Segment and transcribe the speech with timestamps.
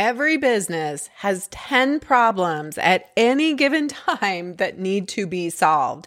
[0.00, 6.06] Every business has 10 problems at any given time that need to be solved.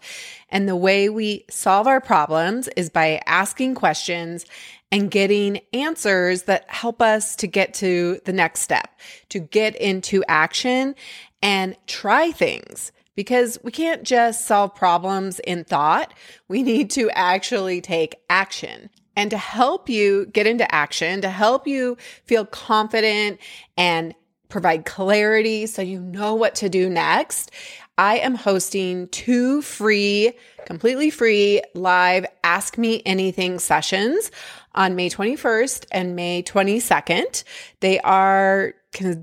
[0.50, 4.48] And the way we solve our problems is by asking questions
[4.92, 10.24] and getting answers that help us to get to the next step, to get into
[10.28, 10.96] action
[11.44, 12.92] and try things.
[13.16, 16.16] Because we can't just solve problems in thought.
[16.48, 18.90] We need to actually take action.
[19.16, 23.40] And to help you get into action, to help you feel confident
[23.78, 24.16] and
[24.50, 27.52] provide clarity so you know what to do next,
[27.98, 30.34] I am hosting two free,
[30.66, 34.32] completely free live Ask Me Anything sessions
[34.74, 37.44] on May 21st and May 22nd.
[37.82, 38.74] They are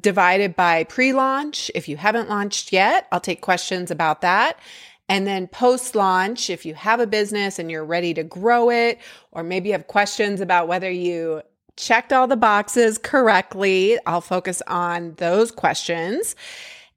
[0.01, 1.71] divided by pre launch.
[1.75, 4.59] If you haven't launched yet, I'll take questions about that.
[5.11, 9.01] And then post launch, if you have a business and you're ready to grow it,
[9.33, 11.43] or maybe you have questions about whether you
[11.77, 16.37] checked all the boxes correctly, I'll focus on those questions.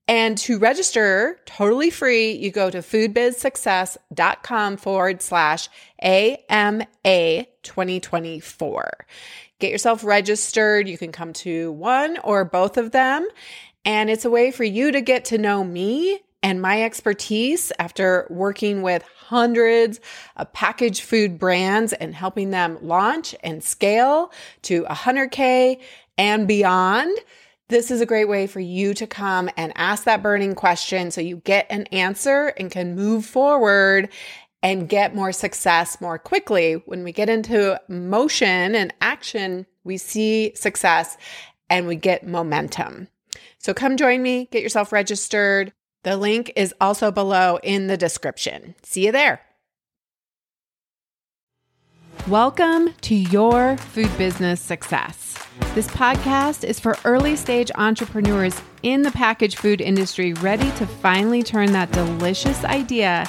[0.08, 6.86] And to register totally free, you go to foodbizsuccess.com forward slash AMA
[7.64, 9.08] 2024.
[9.58, 10.88] Get yourself registered.
[10.88, 13.27] You can come to one or both of them.
[13.86, 18.27] And it's a way for you to get to know me and my expertise after
[18.30, 20.02] working with hundreds
[20.36, 24.31] of packaged food brands and helping them launch and scale
[24.64, 25.80] to 100K
[26.17, 27.17] and beyond.
[27.69, 31.21] This is a great way for you to come and ask that burning question so
[31.21, 34.09] you get an answer and can move forward
[34.61, 36.73] and get more success more quickly.
[36.86, 41.17] When we get into motion and action, we see success
[41.69, 43.08] and we get momentum.
[43.58, 45.71] So come join me, get yourself registered.
[46.03, 48.75] The link is also below in the description.
[48.83, 49.41] See you there.
[52.27, 55.37] Welcome to Your Food Business Success.
[55.75, 61.41] This podcast is for early stage entrepreneurs in the packaged food industry ready to finally
[61.41, 63.25] turn that delicious idea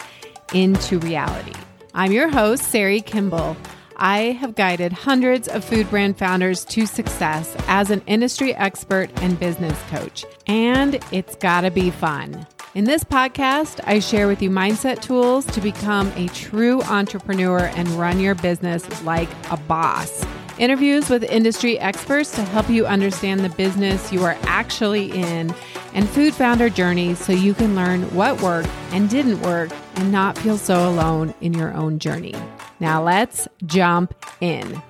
[0.52, 1.54] into reality.
[1.94, 3.56] I'm your host, Sari Kimball.
[3.96, 9.38] I have guided hundreds of food brand founders to success as an industry expert and
[9.38, 12.44] business coach, and it's gotta be fun.
[12.74, 17.88] In this podcast, I share with you mindset tools to become a true entrepreneur and
[17.90, 20.26] run your business like a boss.
[20.58, 25.54] Interviews with industry experts to help you understand the business you are actually in,
[25.92, 30.36] and food founder journeys so you can learn what worked and didn't work and not
[30.36, 32.34] feel so alone in your own journey.
[32.80, 34.82] Now let's jump in.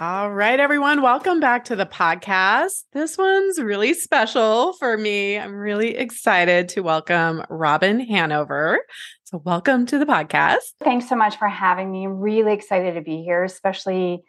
[0.00, 2.82] All right, everyone, welcome back to the podcast.
[2.92, 5.38] This one's really special for me.
[5.38, 8.80] I'm really excited to welcome Robin Hanover.
[9.22, 10.62] So, welcome to the podcast.
[10.82, 12.06] Thanks so much for having me.
[12.06, 14.24] I'm really excited to be here, especially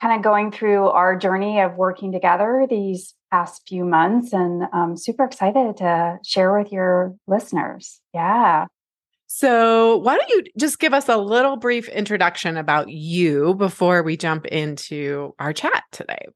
[0.00, 4.32] kind of going through our journey of working together these past few months.
[4.32, 8.00] And I'm super excited to share with your listeners.
[8.14, 8.68] Yeah.
[9.32, 14.16] So, why don't you just give us a little brief introduction about you before we
[14.16, 16.26] jump into our chat today?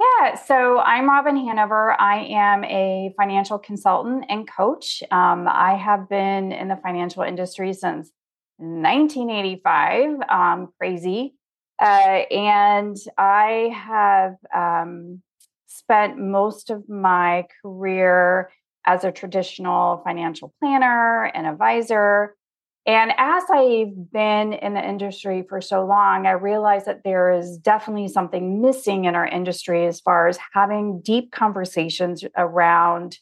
[0.00, 1.92] Yeah, so I'm Robin Hanover.
[2.00, 5.04] I am a financial consultant and coach.
[5.12, 8.10] Um, I have been in the financial industry since
[8.56, 10.28] 1985.
[10.28, 11.36] Um, crazy.
[11.80, 15.22] Uh, and I have um,
[15.68, 18.50] spent most of my career
[18.86, 22.36] as a traditional financial planner and advisor.
[22.84, 27.56] And as I've been in the industry for so long, I realized that there is
[27.58, 33.18] definitely something missing in our industry as far as having deep conversations around,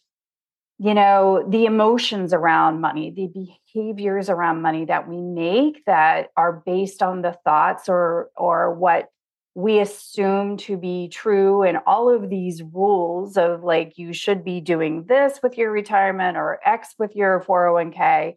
[0.78, 3.28] you know, the emotions around money, the
[3.74, 9.10] behaviors around money that we make that are based on the thoughts or or what
[9.54, 14.60] we assume to be true and all of these rules of like you should be
[14.60, 18.36] doing this with your retirement or x with your 401k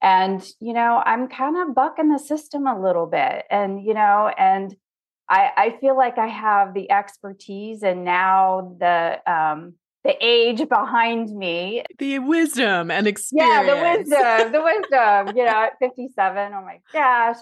[0.00, 4.32] and you know i'm kind of bucking the system a little bit and you know
[4.38, 4.76] and
[5.28, 9.74] i i feel like i have the expertise and now the um
[10.04, 11.84] the age behind me.
[12.00, 16.80] The wisdom and experience yeah the wisdom the wisdom you know at 57 oh my
[16.92, 17.36] gosh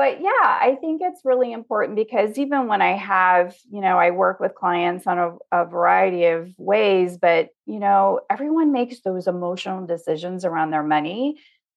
[0.00, 4.12] but yeah, I think it's really important because even when I have, you know, I
[4.12, 9.26] work with clients on a, a, variety of ways, but, you know, everyone makes those
[9.26, 11.36] emotional decisions around their money.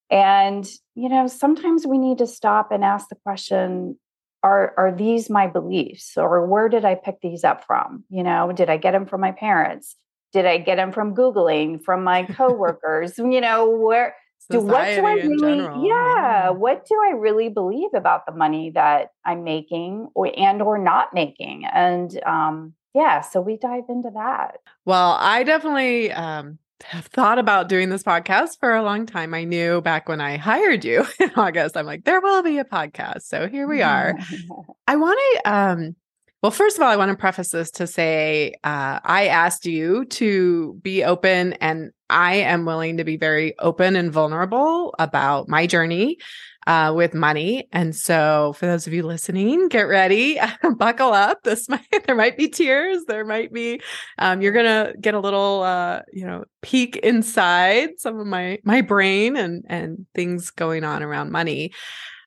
[0.09, 0.65] And,
[0.95, 3.99] you know, sometimes we need to stop and ask the question,
[4.41, 8.05] are, are these my beliefs or where did I pick these up from?
[8.09, 9.97] You know, did I get them from my parents?
[10.31, 13.17] Did I get them from Googling, from my coworkers?
[13.17, 14.15] you know, where,
[14.49, 19.11] do what do I really yeah, what do I really believe about the money that
[19.25, 21.65] I'm making or and or not making?
[21.65, 24.59] And um yeah, so we dive into that.
[24.85, 29.33] Well, I definitely um, have thought about doing this podcast for a long time.
[29.33, 32.65] I knew back when I hired you in August, I'm like, there will be a
[32.65, 33.23] podcast.
[33.23, 34.17] So here we are.
[34.87, 35.95] I want to, um,
[36.41, 40.05] well, first of all, I want to preface this to say uh, I asked you
[40.05, 45.65] to be open, and I am willing to be very open and vulnerable about my
[45.65, 46.19] journey
[46.67, 47.67] uh, with money.
[47.71, 50.39] And so, for those of you listening, get ready,
[50.77, 51.43] buckle up.
[51.43, 53.81] This might there might be tears, there might be
[54.19, 58.81] um, you're gonna get a little uh, you know peek inside some of my my
[58.81, 61.73] brain and and things going on around money.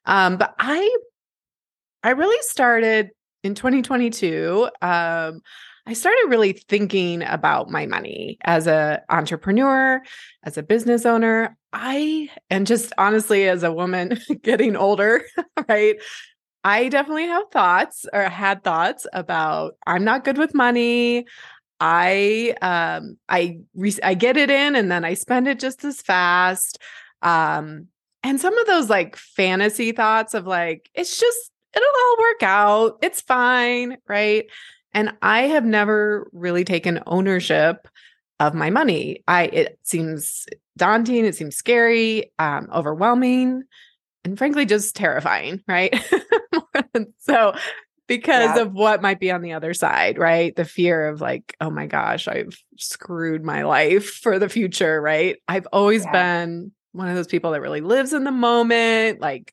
[0.05, 0.97] Um, but I
[2.03, 3.11] I really started
[3.45, 4.69] in 2022.
[4.83, 5.41] Um,
[5.87, 10.03] I started really thinking about my money as a entrepreneur,
[10.43, 11.57] as a business owner.
[11.73, 15.23] I and just honestly as a woman getting older,
[15.69, 15.97] right?
[16.65, 21.27] I definitely have thoughts or had thoughts about I'm not good with money.
[21.81, 26.03] I um I re- I get it in and then I spend it just as
[26.03, 26.79] fast.
[27.23, 27.89] Um
[28.25, 32.99] and some of those like fantasy thoughts of like it's just it'll all work out.
[33.03, 34.47] It's fine, right?
[34.97, 37.87] And I have never really taken ownership
[38.41, 39.23] of my money.
[39.29, 40.47] I it seems
[40.79, 43.63] daunting, it seems scary, um, overwhelming,
[44.25, 45.95] and frankly just terrifying, right?
[47.19, 47.55] so
[48.07, 48.63] because yeah.
[48.63, 50.57] of what might be on the other side, right?
[50.57, 55.37] The fear of like, oh my gosh, I've screwed my life for the future, right?
[55.47, 56.13] I've always yeah.
[56.13, 59.53] been one of those people that really lives in the moment, like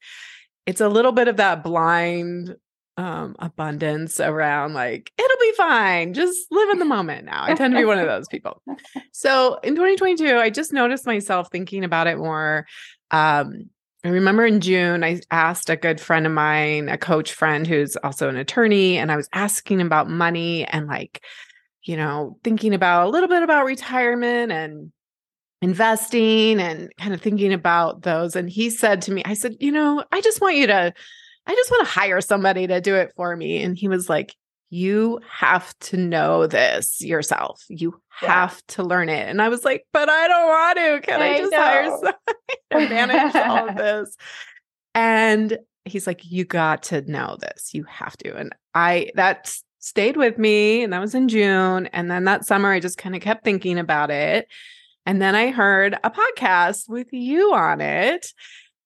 [0.65, 2.55] it's a little bit of that blind
[2.97, 7.43] um abundance around like it'll be fine just live in the moment now.
[7.43, 8.61] I tend to be one of those people.
[9.11, 12.67] So in 2022 i just noticed myself thinking about it more
[13.09, 13.69] um
[14.03, 17.95] i remember in june i asked a good friend of mine a coach friend who's
[17.97, 21.23] also an attorney and i was asking about money and like
[21.83, 24.91] you know thinking about a little bit about retirement and
[25.63, 29.71] investing and kind of thinking about those and he said to me i said you
[29.71, 30.93] know i just want you to
[31.45, 33.63] I just want to hire somebody to do it for me.
[33.63, 34.35] And he was like,
[34.69, 37.63] You have to know this yourself.
[37.69, 38.75] You have yeah.
[38.75, 39.27] to learn it.
[39.27, 41.07] And I was like, But I don't want to.
[41.07, 41.57] Can I, I just know.
[41.57, 42.17] hire somebody
[42.71, 44.15] to manage all of this?
[44.95, 47.73] And he's like, You got to know this.
[47.73, 48.35] You have to.
[48.35, 50.83] And I, that stayed with me.
[50.83, 51.87] And that was in June.
[51.87, 54.47] And then that summer, I just kind of kept thinking about it.
[55.05, 58.27] And then I heard a podcast with you on it.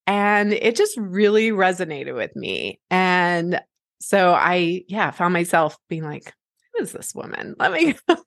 [0.08, 2.80] And it just really resonated with me.
[2.90, 3.62] And
[4.00, 6.34] so I, yeah, found myself being like,
[6.74, 7.56] who is this woman?
[7.60, 8.20] Let me, let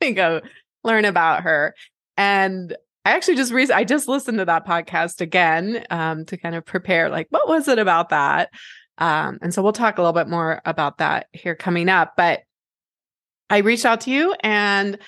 [0.00, 0.40] me go
[0.84, 1.74] learn about her.
[2.16, 6.54] And I actually just re- I just listened to that podcast again um, to kind
[6.54, 8.50] of prepare, like, what was it about that?
[8.98, 12.14] Um, and so we'll talk a little bit more about that here coming up.
[12.16, 12.42] But
[13.50, 14.98] I reached out to you and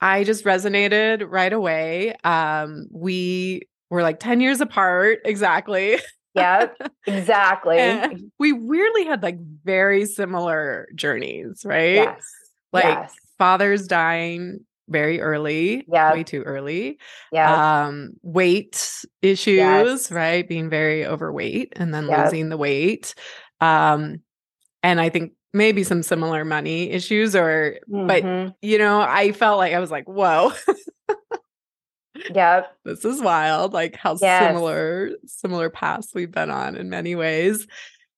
[0.00, 2.14] I just resonated right away.
[2.24, 3.62] Um, we
[3.92, 5.18] we're like 10 years apart.
[5.26, 5.98] Exactly.
[6.34, 6.68] Yeah,
[7.06, 8.26] exactly.
[8.38, 11.96] we weirdly had like very similar journeys, right?
[11.96, 12.24] Yes.
[12.72, 13.14] Like yes.
[13.36, 16.98] father's dying very early, yeah, way too early.
[17.32, 17.84] Yeah.
[17.84, 20.10] Um, weight issues, yes.
[20.10, 20.48] right?
[20.48, 22.24] Being very overweight and then yep.
[22.24, 23.14] losing the weight.
[23.60, 24.22] Um,
[24.82, 28.06] and I think maybe some similar money issues or mm-hmm.
[28.06, 30.52] but you know, I felt like I was like, whoa.
[32.34, 32.76] Yep.
[32.84, 34.48] this is wild, like how yes.
[34.48, 37.66] similar similar paths we've been on in many ways.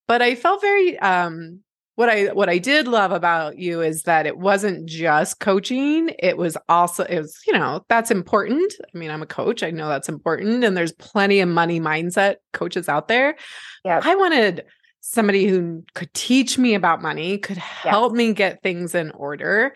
[0.06, 1.60] But I felt very um
[1.96, 6.10] what I what I did love about you is that it wasn't just coaching.
[6.18, 8.74] It was also it was, you know, that's important.
[8.92, 9.62] I mean, I'm a coach.
[9.62, 10.64] I know that's important.
[10.64, 13.36] And there's plenty of money mindset coaches out there.
[13.84, 14.00] Yeah.
[14.02, 14.64] I wanted
[15.00, 18.16] somebody who could teach me about money, could help yes.
[18.16, 19.74] me get things in order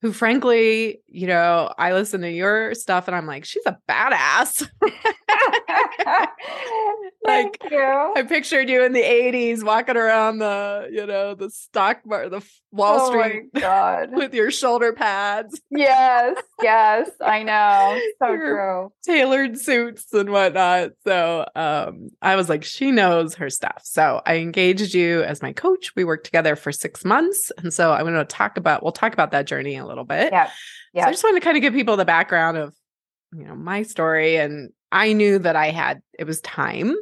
[0.00, 4.68] who frankly, you know, I listen to your stuff and I'm like, she's a badass.
[7.24, 12.28] like I pictured you in the 80s walking around the, you know, the stock bar,
[12.28, 14.10] the Wall oh Street God.
[14.12, 15.60] with your shoulder pads.
[15.70, 18.00] yes, yes, I know.
[18.18, 18.92] So true.
[19.04, 20.90] Tailored suits and whatnot.
[21.06, 23.82] So um I was like, she knows her stuff.
[23.84, 25.94] So I engaged you as my coach.
[25.94, 27.52] We worked together for six months.
[27.58, 30.32] And so I'm going to talk about, we'll talk about that journey a little bit.
[30.32, 30.50] Yeah.
[30.92, 31.04] Yeah.
[31.04, 32.74] So I just want to kind of give people the background of,
[33.32, 36.94] you know, my story and I knew that I had, it was time,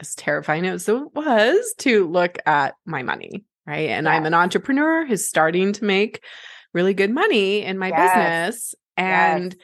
[0.00, 3.44] as terrifying as it was, to look at my money.
[3.68, 3.90] Right.
[3.90, 4.14] And yes.
[4.14, 6.24] I'm an entrepreneur who's starting to make
[6.72, 8.14] really good money in my yes.
[8.14, 8.74] business.
[8.96, 9.62] And yes.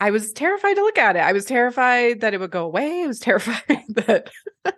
[0.00, 1.20] I was terrified to look at it.
[1.20, 3.04] I was terrified that it would go away.
[3.04, 4.30] I was terrified that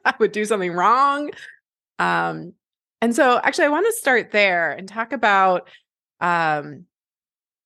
[0.04, 1.30] I would do something wrong.
[1.98, 2.52] Um,
[3.00, 5.70] and so actually I want to start there and talk about
[6.20, 6.84] um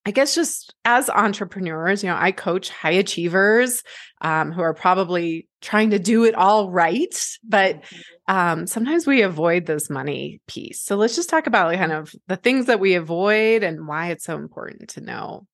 [0.04, 3.84] I guess just as entrepreneurs, you know, I coach high achievers
[4.20, 7.14] um, who are probably trying to do it all right,
[7.48, 8.34] but mm-hmm.
[8.34, 10.82] um, sometimes we avoid this money piece.
[10.82, 14.08] So let's just talk about like kind of the things that we avoid and why
[14.08, 15.46] it's so important to know,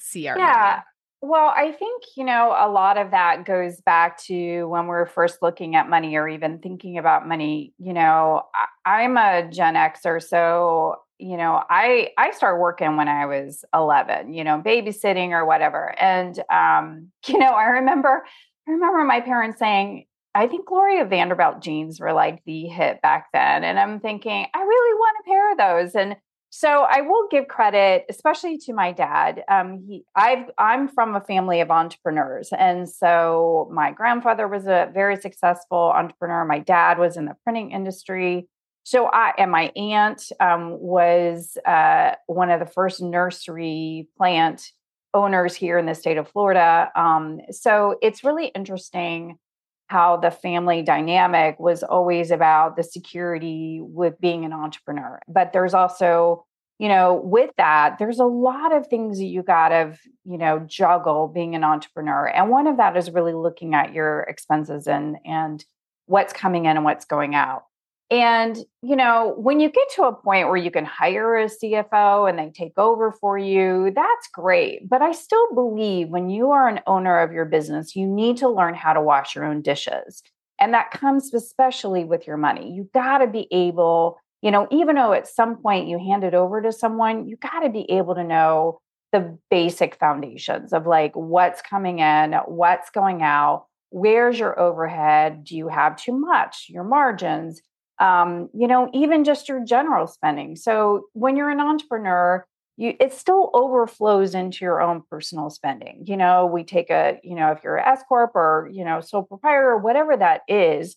[0.00, 0.70] see our yeah.
[0.70, 0.82] Money.
[1.22, 5.42] Well, I think, you know, a lot of that goes back to when we're first
[5.42, 7.72] looking at money or even thinking about money.
[7.78, 8.42] You know,
[8.84, 14.32] I'm a Gen Xer, so you know i i started working when i was 11
[14.34, 18.24] you know babysitting or whatever and um you know i remember
[18.68, 23.26] i remember my parents saying i think gloria vanderbilt jeans were like the hit back
[23.32, 26.16] then and i'm thinking i really want a pair of those and
[26.50, 31.20] so i will give credit especially to my dad um he i've i'm from a
[31.22, 37.16] family of entrepreneurs and so my grandfather was a very successful entrepreneur my dad was
[37.16, 38.48] in the printing industry
[38.86, 44.70] so I and my aunt um, was uh, one of the first nursery plant
[45.12, 46.92] owners here in the state of Florida.
[46.94, 49.40] Um, so it's really interesting
[49.88, 55.18] how the family dynamic was always about the security with being an entrepreneur.
[55.26, 56.46] But there's also,
[56.78, 60.60] you know, with that, there's a lot of things that you got to, you know,
[60.60, 62.28] juggle being an entrepreneur.
[62.28, 65.64] And one of that is really looking at your expenses and and
[66.06, 67.64] what's coming in and what's going out.
[68.10, 72.28] And, you know, when you get to a point where you can hire a CFO
[72.28, 74.88] and they take over for you, that's great.
[74.88, 78.48] But I still believe when you are an owner of your business, you need to
[78.48, 80.22] learn how to wash your own dishes.
[80.60, 82.72] And that comes especially with your money.
[82.72, 86.32] You got to be able, you know, even though at some point you hand it
[86.32, 88.78] over to someone, you got to be able to know
[89.10, 95.56] the basic foundations of like what's coming in, what's going out, where's your overhead, do
[95.56, 97.60] you have too much, your margins
[97.98, 100.56] um, you know, even just your general spending.
[100.56, 106.04] So when you're an entrepreneur, you it still overflows into your own personal spending.
[106.06, 109.00] You know, we take a, you know, if you're an S corp or you know
[109.00, 110.96] sole proprietor or whatever that is,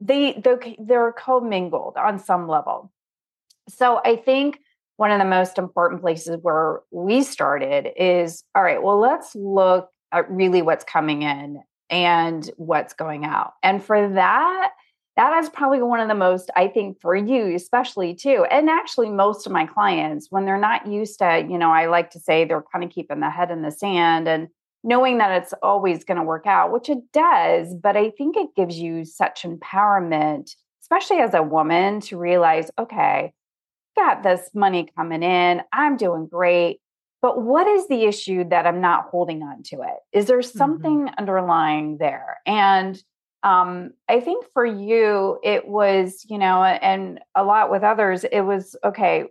[0.00, 2.92] they they they're commingled on some level.
[3.68, 4.60] So I think
[4.96, 8.82] one of the most important places where we started is all right.
[8.82, 14.72] Well, let's look at really what's coming in and what's going out, and for that
[15.18, 19.10] that is probably one of the most i think for you especially too and actually
[19.10, 22.44] most of my clients when they're not used to you know i like to say
[22.44, 24.48] they're kind of keeping the head in the sand and
[24.84, 28.54] knowing that it's always going to work out which it does but i think it
[28.56, 33.32] gives you such empowerment especially as a woman to realize okay
[33.96, 36.80] got this money coming in i'm doing great
[37.20, 40.58] but what is the issue that i'm not holding on to it is there mm-hmm.
[40.58, 41.14] something mm-hmm.
[41.18, 43.02] underlying there and
[43.42, 48.40] um, I think for you, it was, you know, and a lot with others, it
[48.40, 49.24] was okay,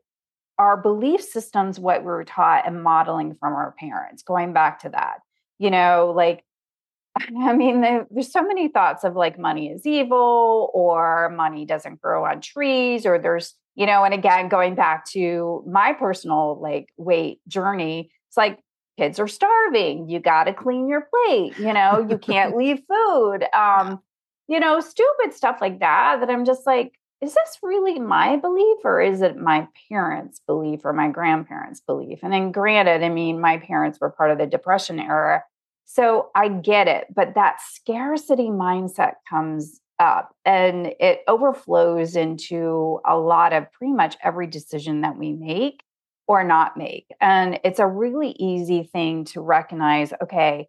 [0.57, 4.89] our belief systems, what we were taught and modeling from our parents, going back to
[4.89, 5.19] that,
[5.59, 6.43] you know, like,
[7.39, 12.25] I mean, there's so many thoughts of like money is evil or money doesn't grow
[12.25, 17.39] on trees, or there's, you know, and again, going back to my personal like weight
[17.47, 18.59] journey, it's like
[18.97, 23.45] kids are starving you got to clean your plate you know you can't leave food
[23.53, 23.99] um
[24.47, 28.77] you know stupid stuff like that that i'm just like is this really my belief
[28.83, 32.19] or is it my parents belief or my grandparents belief?
[32.21, 35.43] And then granted i mean my parents were part of the depression era
[35.85, 43.17] so i get it but that scarcity mindset comes up and it overflows into a
[43.17, 45.81] lot of pretty much every decision that we make
[46.27, 47.07] or not make.
[47.21, 50.67] And it's a really easy thing to recognize okay,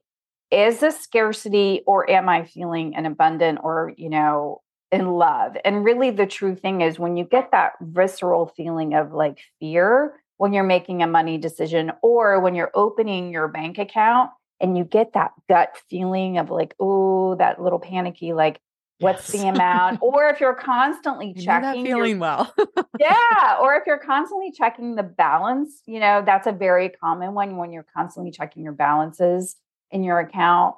[0.50, 5.57] is this scarcity or am I feeling an abundant or, you know, in love?
[5.65, 10.15] And really, the true thing is when you get that visceral feeling of like fear
[10.38, 14.85] when you're making a money decision or when you're opening your bank account and you
[14.85, 18.61] get that gut feeling of like, oh, that little panicky, like,
[19.00, 19.43] what's yes.
[19.43, 22.52] the amount or if you're constantly checking feeling well.
[22.99, 27.57] Yeah or if you're constantly checking the balance you know that's a very common one
[27.57, 29.57] when you're constantly checking your balances
[29.90, 30.75] in your account.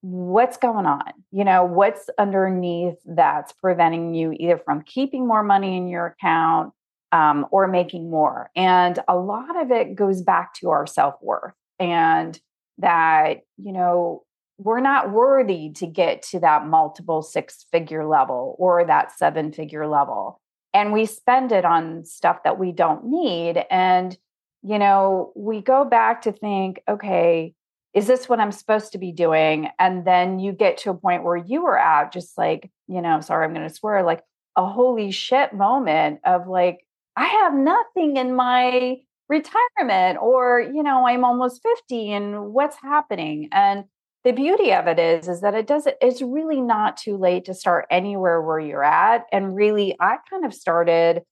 [0.00, 1.12] What's going on?
[1.30, 6.72] You know what's underneath that's preventing you either from keeping more money in your account
[7.12, 8.50] um, or making more?
[8.56, 12.38] And a lot of it goes back to our self-worth and
[12.78, 14.24] that you know
[14.64, 19.86] we're not worthy to get to that multiple six figure level or that seven figure
[19.86, 20.40] level.
[20.74, 23.64] And we spend it on stuff that we don't need.
[23.70, 24.16] And,
[24.62, 27.54] you know, we go back to think, okay,
[27.92, 29.68] is this what I'm supposed to be doing?
[29.78, 33.20] And then you get to a point where you are at just like, you know,
[33.20, 34.22] sorry, I'm going to swear, like
[34.56, 38.96] a holy shit moment of like, I have nothing in my
[39.32, 43.84] retirement or you know i'm almost 50 and what's happening and
[44.24, 47.54] the beauty of it is is that it doesn't it's really not too late to
[47.54, 51.22] start anywhere where you're at and really i kind of started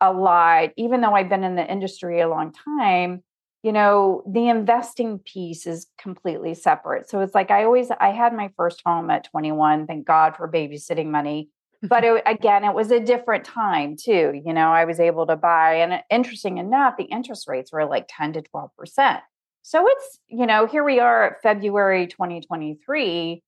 [0.00, 3.22] a lot even though i've been in the industry a long time
[3.62, 7.08] you know the investing piece is completely separate.
[7.08, 10.48] So it's like i always i had my first home at 21 thank god for
[10.48, 11.50] babysitting money
[11.82, 15.36] but it, again it was a different time too you know i was able to
[15.36, 19.20] buy and interesting enough the interest rates were like 10 to 12 percent
[19.68, 23.42] so it's you know here we are at february 2023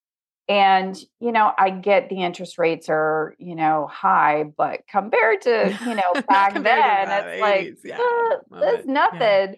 [0.49, 5.79] and you know i get the interest rates are you know high but compared to
[5.87, 9.55] you know back then it's like yeah, uh, it's nothing yeah.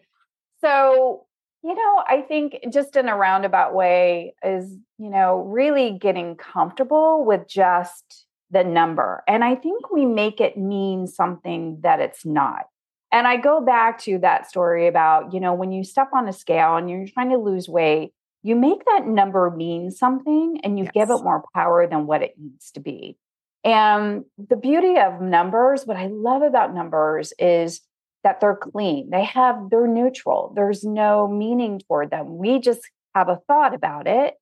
[0.63, 1.27] So,
[1.63, 7.25] you know, I think just in a roundabout way is, you know, really getting comfortable
[7.25, 9.23] with just the number.
[9.27, 12.67] And I think we make it mean something that it's not.
[13.13, 16.33] And I go back to that story about, you know, when you step on a
[16.33, 20.85] scale and you're trying to lose weight, you make that number mean something and you
[20.85, 20.93] yes.
[20.95, 23.19] give it more power than what it needs to be.
[23.65, 27.83] And the beauty of numbers, what I love about numbers is
[28.25, 29.11] that they're clean.
[29.11, 30.53] They have, they're neutral.
[30.57, 32.39] There's no meaning toward them.
[32.39, 32.81] We just
[33.15, 34.35] have a thought about it.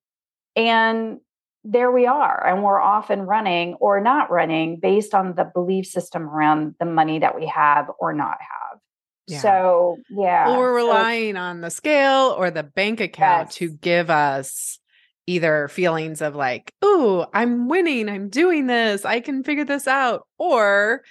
[0.55, 1.19] And
[1.63, 2.45] there we are.
[2.45, 7.19] And we're often running or not running based on the belief system around the money
[7.19, 8.79] that we have or not have.
[9.27, 9.39] Yeah.
[9.39, 10.49] So, yeah.
[10.49, 13.55] Or we're relying so, on the scale or the bank account yes.
[13.55, 14.79] to give us
[15.27, 20.27] either feelings of like, oh, I'm winning, I'm doing this, I can figure this out,
[20.39, 21.03] or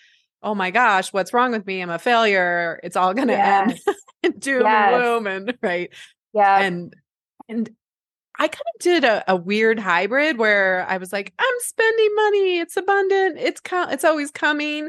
[0.43, 1.81] oh my gosh, what's wrong with me?
[1.81, 2.81] I'm a failure.
[2.83, 3.81] It's all to yes.
[4.23, 4.93] end doom yes.
[4.93, 5.27] and gloom.
[5.27, 5.91] And right.
[6.35, 6.61] Yeah.
[6.61, 6.95] And,
[7.49, 7.71] and
[8.41, 12.59] I kind of did a, a, weird hybrid where I was like, I'm spending money.
[12.59, 13.39] It's abundant.
[13.39, 14.89] It's, co- it's always coming.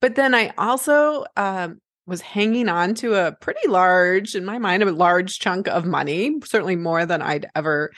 [0.00, 4.82] But then I also, um, was hanging on to a pretty large, in my mind,
[4.82, 7.90] a large chunk of money, certainly more than I'd ever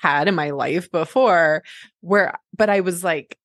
[0.00, 1.64] had in my life before,
[2.00, 3.36] where, but I was like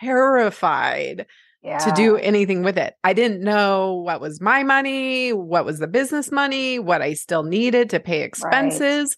[0.00, 1.26] terrified
[1.62, 1.78] yeah.
[1.78, 2.94] to do anything with it.
[3.04, 7.42] I didn't know what was my money, what was the business money, what I still
[7.44, 9.16] needed to pay expenses.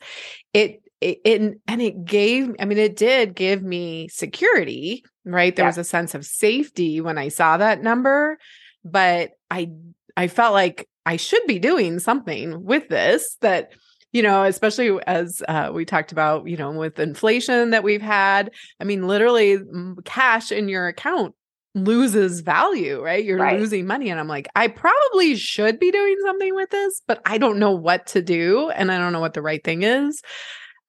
[0.55, 0.63] Right.
[0.63, 5.55] It, it, it, and it gave, I mean, it did give me security, right?
[5.55, 5.69] There yeah.
[5.69, 8.39] was a sense of safety when I saw that number,
[8.87, 9.71] but I,
[10.17, 13.73] I felt like I should be doing something with this that,
[14.13, 18.51] you know, especially as uh, we talked about, you know, with inflation that we've had.
[18.81, 19.59] I mean, literally,
[20.07, 21.35] cash in your account
[21.75, 23.23] loses value, right?
[23.23, 23.61] You're right.
[23.61, 24.09] losing money.
[24.09, 27.73] And I'm like, I probably should be doing something with this, but I don't know
[27.73, 28.71] what to do.
[28.71, 30.23] And I don't know what the right thing is.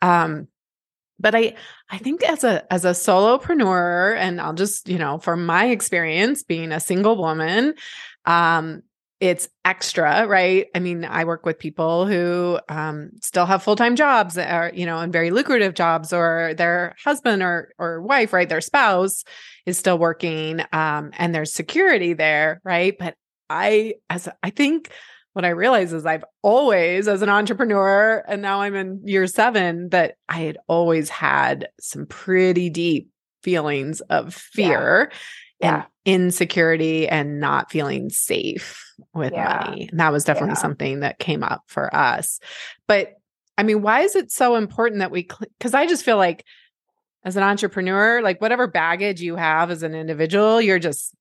[0.06, 0.48] Um,
[1.20, 1.56] but I
[1.90, 6.44] I think as a as a solopreneur, and I'll just, you know, from my experience
[6.44, 7.74] being a single woman,
[8.26, 8.84] um,
[9.22, 10.68] it's extra, right?
[10.76, 14.86] I mean, I work with people who um, still have full time jobs, or you
[14.86, 19.24] know, and very lucrative jobs, or their husband or or wife, right, their spouse
[19.66, 22.96] is still working, um, and there's security there, right?
[23.00, 23.16] But
[23.50, 24.92] I, as I think,
[25.36, 29.90] what I realize is I've always, as an entrepreneur, and now I'm in year seven,
[29.90, 33.10] that I had always had some pretty deep
[33.44, 35.12] feelings of fear.
[35.12, 35.16] Yeah
[35.62, 39.64] and insecurity and not feeling safe with yeah.
[39.66, 39.88] money.
[39.90, 40.62] And that was definitely yeah.
[40.62, 42.40] something that came up for us.
[42.88, 43.14] But
[43.58, 46.46] I mean, why is it so important that we, because I just feel like
[47.24, 51.16] as an entrepreneur, like whatever baggage you have as an individual, you're just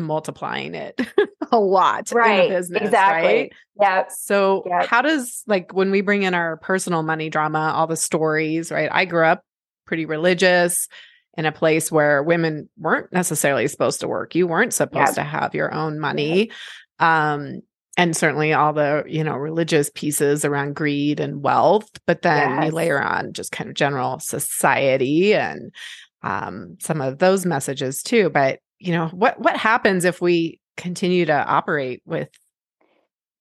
[0.00, 1.00] multiplying it
[1.52, 2.48] a lot right.
[2.48, 2.82] business.
[2.82, 3.28] Exactly.
[3.28, 3.52] Right.
[3.80, 4.04] Yeah.
[4.08, 4.86] So yep.
[4.86, 8.88] how does like when we bring in our personal money drama, all the stories, right?
[8.90, 9.44] I grew up
[9.86, 10.88] pretty religious
[11.36, 14.34] in a place where women weren't necessarily supposed to work.
[14.34, 15.22] You weren't supposed yeah.
[15.22, 16.50] to have your own money.
[16.98, 17.62] Um,
[17.96, 22.64] and certainly all the, you know, religious pieces around greed and wealth, but then yes.
[22.66, 25.74] you layer on just kind of general society and
[26.22, 28.30] um, some of those messages too.
[28.30, 32.30] But, you know, what what happens if we continue to operate with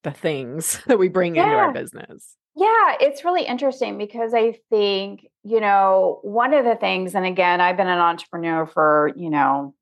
[0.04, 1.44] the things that we bring yeah.
[1.44, 2.36] into our business?
[2.56, 7.62] Yeah, it's really interesting because I think, you know, one of the things, and again,
[7.62, 9.74] I've been an entrepreneur for, you know,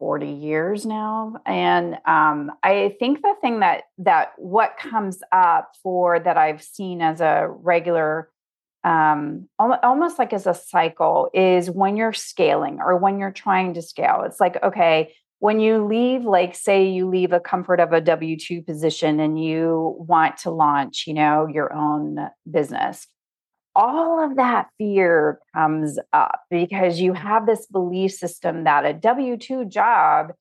[0.00, 1.36] 40 years now.
[1.46, 7.00] And um, I think the thing that that what comes up for that I've seen
[7.00, 8.30] as a regular
[8.84, 13.82] um, almost like as a cycle is when you're scaling or when you're trying to
[13.82, 14.22] scale.
[14.26, 18.64] It's like, okay, when you leave like say you leave a comfort of a w2
[18.64, 22.16] position and you want to launch you know your own
[22.50, 23.06] business
[23.76, 29.68] all of that fear comes up because you have this belief system that a w2
[29.68, 30.32] job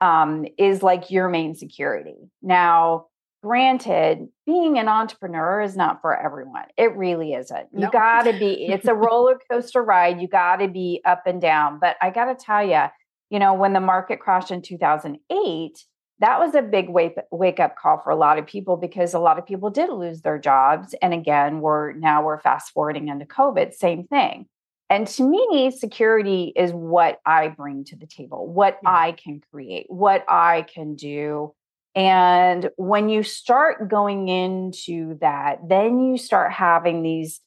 [0.00, 3.06] um, is like your main security now
[3.42, 6.64] granted, being an entrepreneur is not for everyone.
[6.76, 7.68] It really isn't.
[7.72, 10.20] You got to be, it's a roller coaster ride.
[10.20, 11.78] You got to be up and down.
[11.80, 12.84] But I got to tell you,
[13.30, 15.84] you know, when the market crashed in 2008,
[16.20, 19.20] that was a big wake, wake up call for a lot of people because a
[19.20, 20.94] lot of people did lose their jobs.
[21.00, 24.46] And again, we're now we're fast forwarding into COVID, same thing.
[24.90, 28.90] And to me, security is what I bring to the table, what Yeah.
[28.90, 31.54] I can create, what I can do.
[31.98, 37.40] And when you start going into that, then you start having these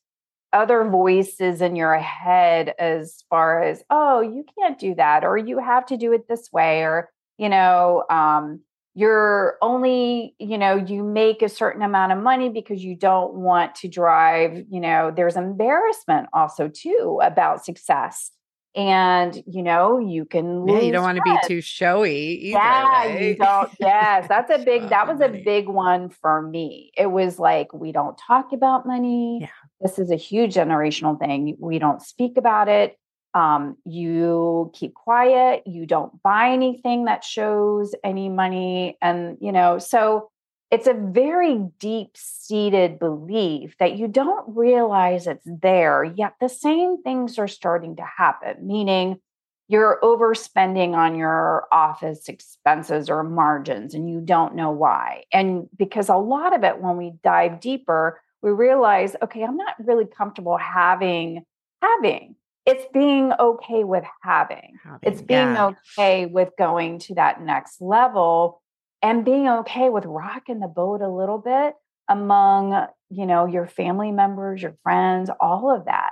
[0.51, 5.59] other voices in your head as far as, oh, you can't do that, or you
[5.59, 8.59] have to do it this way, or, you know, um,
[8.93, 13.75] you're only, you know, you make a certain amount of money because you don't want
[13.75, 18.31] to drive, you know, there's embarrassment also too about success.
[18.73, 22.57] And, you know, you can Yeah, you don't want to be too showy either.
[22.59, 23.21] Yeah, right?
[23.21, 23.69] you don't.
[23.79, 24.89] Yes, that's a big.
[24.89, 26.91] That was a big one for me.
[26.97, 29.39] It was like we don't talk about money.
[29.41, 29.47] Yeah.
[29.81, 31.57] This is a huge generational thing.
[31.59, 32.95] We don't speak about it.
[33.33, 35.63] Um, you keep quiet.
[35.65, 39.79] You don't buy anything that shows any money, and you know.
[39.79, 40.30] So
[40.71, 46.03] it's a very deep seated belief that you don't realize it's there.
[46.03, 48.65] Yet the same things are starting to happen.
[48.65, 49.19] Meaning
[49.67, 55.23] you're overspending on your office expenses or margins and you don't know why.
[55.31, 59.75] And because a lot of it, when we dive deeper, we realize, okay, I'm not
[59.79, 61.45] really comfortable having,
[61.81, 62.35] having.
[62.65, 64.77] It's being okay with having.
[65.01, 65.71] It's being yeah.
[65.97, 68.60] okay with going to that next level
[69.01, 71.73] and being okay with rocking the boat a little bit
[72.07, 76.11] among, you know, your family members, your friends, all of that.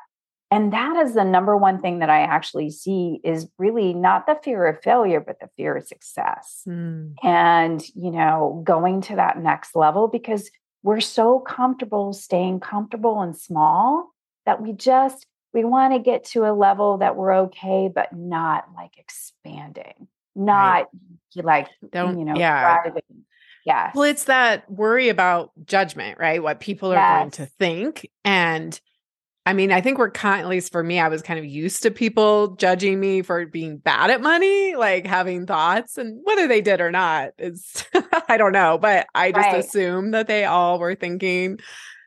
[0.51, 4.39] And that is the number one thing that I actually see is really not the
[4.43, 6.63] fear of failure, but the fear of success.
[6.67, 7.13] Mm.
[7.21, 10.49] And, you know, going to that next level because
[10.81, 14.09] we're so comfortable staying comfortable and small
[14.45, 18.65] that we just, we want to get to a level that we're okay, but not
[18.75, 20.87] like expanding, not
[21.35, 22.81] like, Don't you know, yeah.
[22.81, 23.01] thriving.
[23.65, 23.93] Yes.
[23.93, 26.41] Well, it's that worry about judgment, right?
[26.41, 28.09] What people are going to think.
[28.25, 28.79] And
[29.45, 31.83] I mean, I think we're kind, at least for me, I was kind of used
[31.83, 36.61] to people judging me for being bad at money, like having thoughts, and whether they
[36.61, 37.85] did or not is,
[38.29, 38.77] I don't know.
[38.77, 39.59] But I just Right.
[39.63, 41.59] assumed that they all were thinking,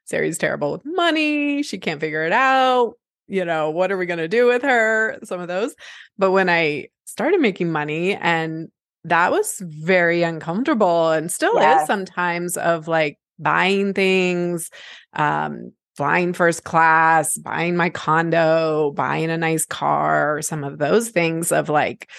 [0.04, 1.62] Sari's terrible with money.
[1.62, 2.94] She can't figure it out.
[3.32, 5.18] You know, what are we going to do with her?
[5.24, 5.74] Some of those.
[6.18, 8.68] But when I started making money and
[9.04, 11.80] that was very uncomfortable and still Yes.
[11.80, 14.70] is sometimes of like buying things,
[15.14, 21.52] um, flying first class, buying my condo, buying a nice car, some of those things
[21.52, 22.10] of like,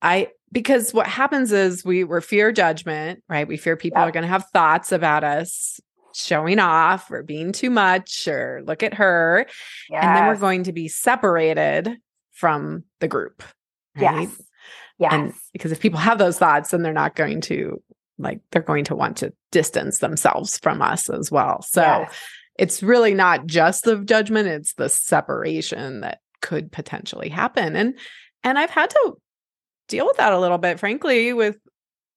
[0.00, 3.48] I, because what happens is we we're fear judgment, right?
[3.48, 4.08] We fear people Yep.
[4.08, 5.80] are going to have thoughts about us
[6.14, 9.46] showing off or being too much or look at her.
[9.90, 11.96] And then we're going to be separated
[12.32, 13.42] from the group.
[13.96, 14.28] Right.
[14.28, 14.42] Yes.
[14.98, 15.12] Yes.
[15.12, 17.82] And because if people have those thoughts, then they're not going to
[18.18, 21.62] like, they're going to want to distance themselves from us as well.
[21.62, 22.14] So Yes.
[22.58, 27.74] it's really not just the judgment, it's the separation that could potentially happen.
[27.76, 27.98] And
[28.44, 29.14] and I've had to
[29.88, 31.56] deal with that a little bit, frankly, with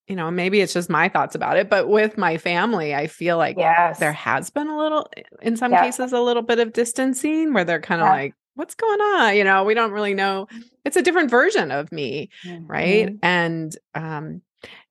[0.07, 3.37] you know, maybe it's just my thoughts about it, but with my family, I feel
[3.37, 3.97] like yes.
[3.99, 5.09] there has been a little
[5.41, 5.83] in some Yeah.
[5.83, 8.11] cases a little bit of distancing where they're kind of Yeah.
[8.13, 10.47] like what's going on you know we don't really know
[10.85, 12.29] it's a different version of me
[12.67, 13.19] right Mhm.
[13.21, 14.41] and um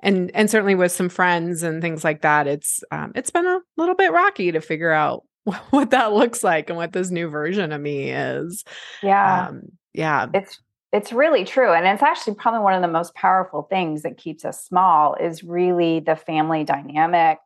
[0.00, 3.60] and and certainly with some friends and things like that it's um it's been a
[3.78, 5.22] little bit rocky to figure out
[5.70, 8.64] what that looks like and what this new version of me is
[9.02, 9.46] Yeah.
[9.48, 9.62] um
[9.94, 10.60] yeah it's
[10.94, 14.44] it's really true and it's actually probably one of the most powerful things that keeps
[14.44, 17.38] us small is really the family dynamic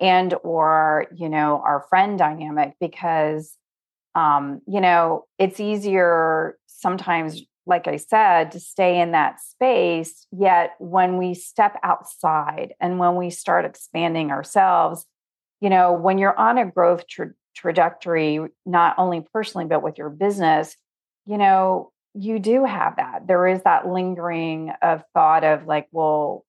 [0.00, 3.56] and or you know our friend dynamic because
[4.14, 10.74] um you know it's easier sometimes like i said to stay in that space yet
[10.78, 15.06] when we step outside and when we start expanding ourselves
[15.62, 20.10] you know when you're on a growth tra- trajectory not only personally but with your
[20.10, 20.76] business
[21.24, 23.26] you know you do have that.
[23.26, 26.44] There is that lingering of thought of like well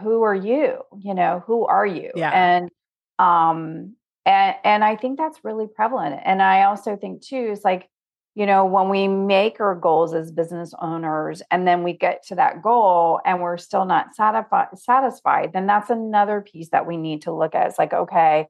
[0.00, 0.78] who are you?
[0.98, 2.10] You know who are you?
[2.14, 2.30] Yeah.
[2.30, 2.70] and
[3.18, 6.20] um and and i think that's really prevalent.
[6.24, 7.88] And i also think too is like
[8.34, 12.34] you know when we make our goals as business owners and then we get to
[12.36, 17.22] that goal and we're still not satisfied satisfied then that's another piece that we need
[17.22, 17.68] to look at.
[17.68, 18.46] It's like okay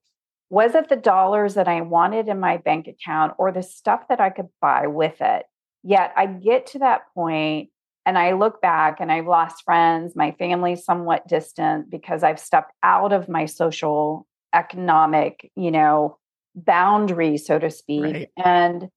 [0.51, 4.21] was it the dollars that i wanted in my bank account or the stuff that
[4.21, 5.45] i could buy with it
[5.83, 7.69] yet i get to that point
[8.05, 12.73] and I look back and I've lost friends, my family's somewhat distant because I've stepped
[12.83, 16.19] out of my social economic, you know,
[16.55, 18.03] boundary, so to speak.
[18.03, 18.31] Right.
[18.37, 18.89] And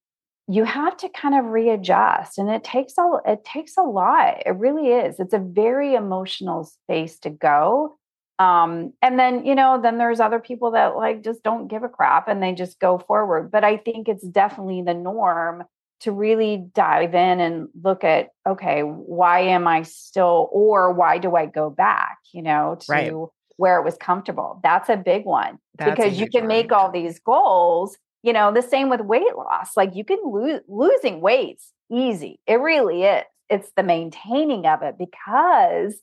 [0.47, 4.51] you have to kind of readjust and it takes a it takes a lot it
[4.51, 7.97] really is it's a very emotional space to go
[8.37, 11.89] um and then you know then there's other people that like just don't give a
[11.89, 15.63] crap and they just go forward but i think it's definitely the norm
[16.05, 21.35] to really dive in and look at okay why am i still or why do
[21.35, 23.11] i go back you know to right.
[23.57, 26.47] where it was comfortable that's a big one that's because you can one.
[26.47, 30.61] make all these goals you know the same with weight loss like you can lose
[30.67, 35.95] losing weights easy it really is it's the maintaining of it because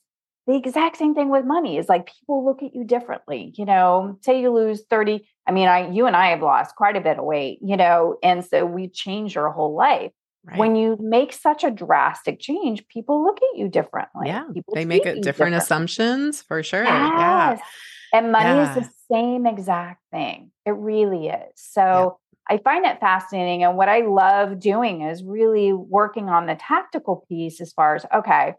[0.46, 4.18] the exact same thing with money is like people look at you differently you know
[4.22, 7.18] say you lose 30 i mean i you and i have lost quite a bit
[7.18, 10.12] of weight you know and so we change your whole life
[10.44, 10.58] right.
[10.58, 14.84] when you make such a drastic change people look at you differently yeah people they
[14.84, 16.90] make it different assumptions for sure yes.
[16.90, 17.58] yeah
[18.14, 18.78] and money yeah.
[18.78, 22.18] is the same exact thing it really is so
[22.50, 23.62] I find it fascinating.
[23.62, 28.04] And what I love doing is really working on the tactical piece as far as,
[28.14, 28.54] okay,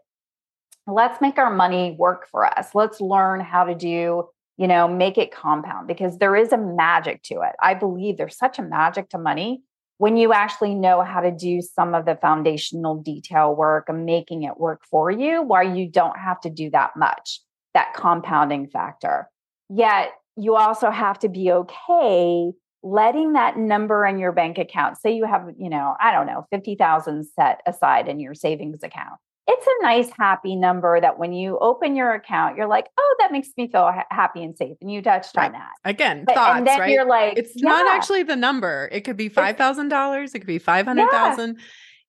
[0.86, 2.74] let's make our money work for us.
[2.74, 7.22] Let's learn how to do, you know, make it compound because there is a magic
[7.24, 7.52] to it.
[7.60, 9.62] I believe there's such a magic to money
[9.98, 14.42] when you actually know how to do some of the foundational detail work and making
[14.42, 17.40] it work for you while you don't have to do that much,
[17.74, 19.28] that compounding factor.
[19.70, 25.16] Yet you also have to be okay letting that number in your bank account say
[25.16, 29.66] you have you know i don't know 50000 set aside in your savings account it's
[29.66, 33.48] a nice happy number that when you open your account you're like oh that makes
[33.56, 35.46] me feel ha- happy and safe and you touched right.
[35.46, 36.90] on that again but, thoughts, and then right?
[36.90, 37.68] you're like it's yeah.
[37.68, 41.62] not actually the number it could be $5000 it could be 500000 yeah.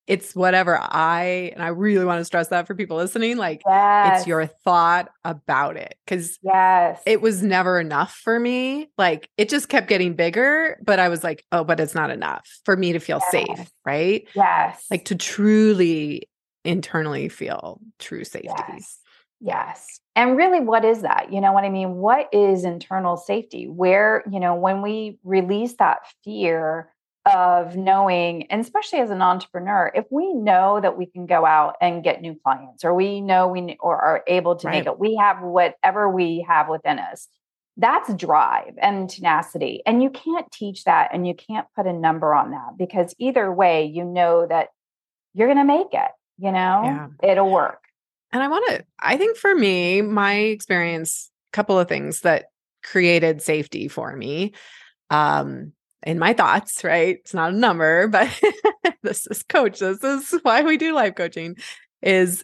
[0.08, 4.20] it's whatever i and i really want to stress that for people listening like yes.
[4.20, 9.50] it's your thought about it because yes it was never enough for me like it
[9.50, 12.94] just kept getting bigger but i was like oh but it's not enough for me
[12.94, 13.32] to feel yes.
[13.32, 16.28] safe right yes like to truly
[16.66, 18.50] internally feel true safety.
[18.70, 19.00] Yes.
[19.42, 20.00] Yes.
[20.16, 21.32] And really, what is that?
[21.32, 21.96] You know what I mean?
[21.96, 23.68] What is internal safety?
[23.68, 26.92] Where, you know, when we release that fear
[27.26, 31.76] of knowing, and especially as an entrepreneur, if we know that we can go out
[31.82, 34.78] and get new clients or we know we or are able to right.
[34.78, 37.28] make it, we have whatever we have within us.
[37.78, 39.82] That's drive and tenacity.
[39.86, 43.52] And you can't teach that and you can't put a number on that because either
[43.52, 44.70] way, you know that
[45.34, 46.82] you're going to make it you know?
[46.84, 47.08] Yeah.
[47.24, 47.82] it'll work.
[48.32, 52.46] And i want to i think for me my experience a couple of things that
[52.84, 54.54] created safety for me
[55.10, 55.72] um
[56.04, 57.18] in my thoughts right?
[57.22, 58.30] It's not a number but
[59.04, 61.56] this is coach this is why we do life coaching
[62.02, 62.44] is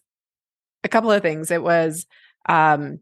[0.84, 1.51] a couple of things.
[1.51, 2.06] It was
[2.47, 2.99] um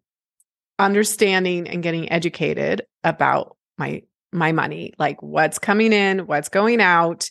[0.77, 7.29] understanding and getting educated about my my money like what's coming in what's going out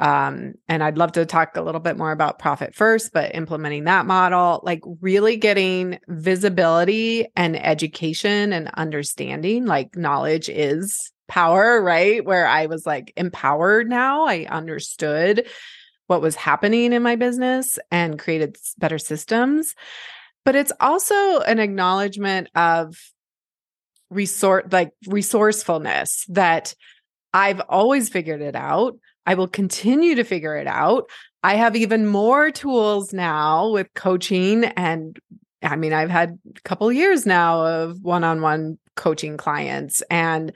[0.00, 3.84] um, and I'd love to talk a little bit more about profit first, but implementing
[3.84, 12.24] that model, like really getting visibility and education and understanding, like knowledge is power, right?
[12.24, 14.24] Where I was like empowered now.
[14.24, 15.46] I understood
[16.06, 19.74] what was happening in my business and created better systems.
[20.44, 22.96] But it's also an acknowledgement of
[24.10, 26.74] resort like resourcefulness that
[27.32, 28.98] I've always figured it out.
[29.26, 31.08] I will continue to figure it out.
[31.42, 35.18] I have even more tools now with coaching and
[35.62, 40.52] I mean I've had a couple years now of one-on-one coaching clients and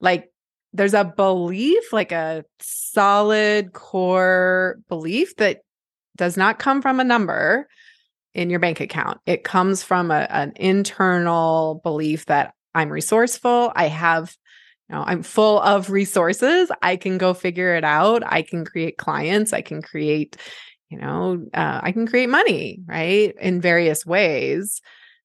[0.00, 0.30] like
[0.72, 5.60] there's a belief like a solid core belief that
[6.16, 7.68] does not come from a number
[8.34, 9.18] in your bank account.
[9.26, 14.36] It comes from a, an internal belief that I'm resourceful, I have
[14.94, 16.70] know, I'm full of resources.
[16.82, 18.22] I can go figure it out.
[18.24, 19.52] I can create clients.
[19.52, 20.36] I can create,
[20.88, 23.34] you know, uh, I can create money, right?
[23.40, 24.80] In various ways.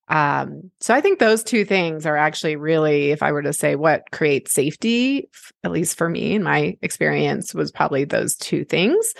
[0.09, 3.75] Um, so I think those two things are actually really, if I were to say
[3.75, 5.29] what creates safety,
[5.63, 9.13] at least for me in my experience, was probably those two things.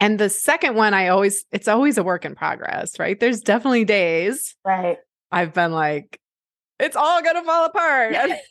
[0.00, 3.18] And the second one, I always, it's always a work in progress, right?
[3.18, 4.56] There's definitely days.
[4.64, 4.98] Right.
[5.30, 6.18] I've been like,
[6.80, 8.14] it's all gonna fall apart.
[8.16, 8.42] it's,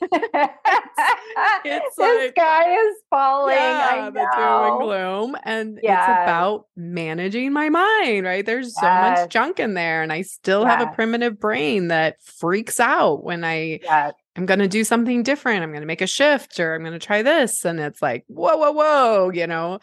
[1.65, 3.55] it's the sky is falling.
[3.55, 5.37] Yeah, the doom and gloom.
[5.43, 8.45] And it's about managing my mind, right?
[8.45, 8.79] There's yes.
[8.81, 8.87] so
[9.21, 10.01] much junk in there.
[10.01, 10.69] And I still yes.
[10.69, 14.13] have a primitive brain that freaks out when I yes.
[14.37, 15.61] I'm gonna do something different.
[15.61, 17.65] I'm gonna make a shift or I'm gonna try this.
[17.65, 19.79] And it's like, whoa, whoa, whoa, you know.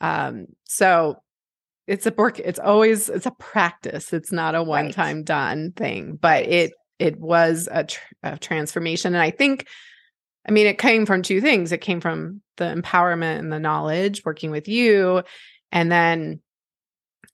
[0.00, 1.16] Um, so
[1.90, 5.24] it's a work it's always it's a practice it's not a one time right.
[5.24, 9.66] done thing but it it was a, tr- a, transformation and i think
[10.46, 14.22] i mean it came from two things it came from the empowerment and the knowledge
[14.24, 15.22] working with you
[15.72, 16.40] and then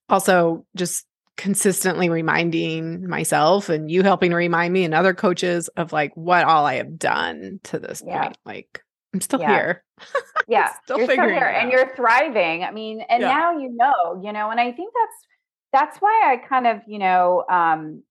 [0.09, 1.05] also just
[1.37, 6.45] consistently reminding myself and you helping to remind me and other coaches of like what
[6.45, 8.23] all i have done to this yeah.
[8.23, 9.51] point like i'm still yeah.
[9.51, 9.85] here
[10.49, 13.29] yeah still you're still here and you're thriving i mean and yeah.
[13.29, 15.27] now you know you know and i think that's
[15.73, 18.03] that's why i kind of you know um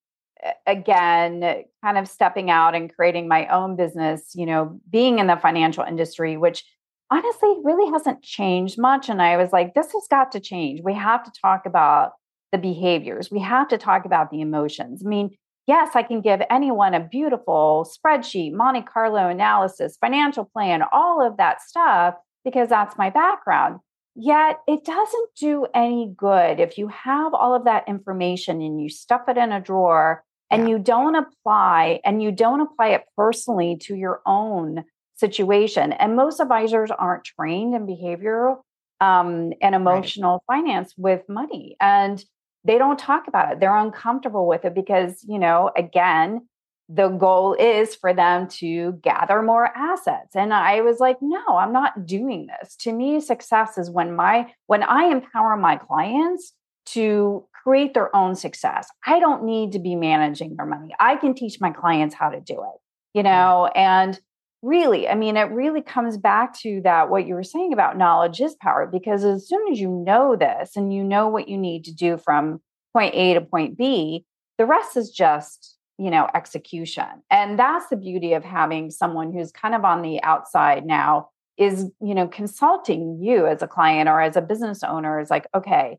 [0.65, 5.37] again kind of stepping out and creating my own business you know being in the
[5.37, 6.63] financial industry which
[7.11, 9.09] honestly really hasn't changed much.
[9.09, 10.81] And i was like this has got to change.
[10.83, 12.13] We have to talk about
[12.51, 13.29] the behaviors.
[13.31, 15.01] We have to talk about the emotions.
[15.05, 15.31] I mean
[15.67, 21.37] yes i can give anyone a beautiful spreadsheet monte carlo analysis financial plan all of
[21.37, 23.79] that stuff because that's my background.
[24.17, 28.87] Yet it doesn't do any good if you have all of that information and you
[28.89, 30.75] stuff it in a drawer and yeah.
[30.75, 34.83] you don't apply and you don't apply it personally to your own
[35.15, 38.57] situation and most advisors aren't trained in behavioral
[39.01, 40.57] um, and emotional right.
[40.57, 42.23] finance with money and
[42.63, 46.47] they don't talk about it they're uncomfortable with it because you know again
[46.87, 51.73] the goal is for them to gather more assets and i was like no i'm
[51.73, 56.53] not doing this to me success is when my when i empower my clients
[56.85, 58.87] to create their own success.
[59.05, 60.93] I don't need to be managing their money.
[60.99, 62.79] I can teach my clients how to do it,
[63.17, 64.19] you know, and
[64.61, 68.39] really, I mean, it really comes back to that what you were saying about knowledge
[68.39, 71.85] is power because as soon as you know this and you know what you need
[71.85, 72.61] to do from
[72.93, 74.25] point A to point B,
[74.57, 77.05] the rest is just, you know, execution.
[77.31, 81.85] And that's the beauty of having someone who's kind of on the outside now is,
[82.01, 85.97] you know, consulting you as a client or as a business owner is like, okay,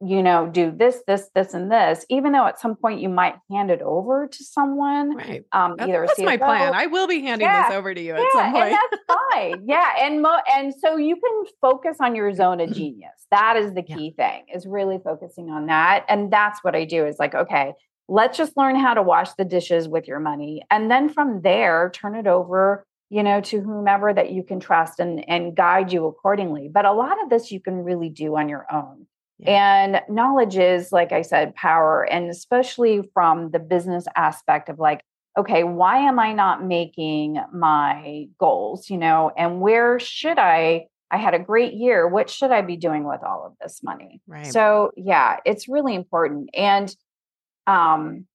[0.00, 3.34] you know, do this, this, this, and this, even though at some point you might
[3.50, 5.16] hand it over to someone.
[5.16, 5.44] Right.
[5.52, 6.74] Um, that, either that's my plan.
[6.74, 8.64] I will be handing yeah, this over to you at yeah, some point.
[8.64, 9.64] and that's fine.
[9.66, 9.92] yeah.
[10.00, 13.10] And mo- and so you can focus on your zone of genius.
[13.30, 14.30] That is the key yeah.
[14.30, 16.04] thing, is really focusing on that.
[16.08, 17.72] And that's what I do is like, okay,
[18.06, 20.62] let's just learn how to wash the dishes with your money.
[20.70, 24.98] And then from there, turn it over you know to whomever that you can trust
[24.98, 28.48] and and guide you accordingly but a lot of this you can really do on
[28.48, 29.06] your own
[29.44, 32.04] and knowledge is, like I said, power.
[32.04, 35.02] And especially from the business aspect of like,
[35.36, 38.88] okay, why am I not making my goals?
[38.88, 40.86] You know, and where should I?
[41.10, 42.08] I had a great year.
[42.08, 44.20] What should I be doing with all of this money?
[44.26, 44.46] Right.
[44.46, 46.50] So, yeah, it's really important.
[46.52, 46.92] And
[47.66, 48.26] um,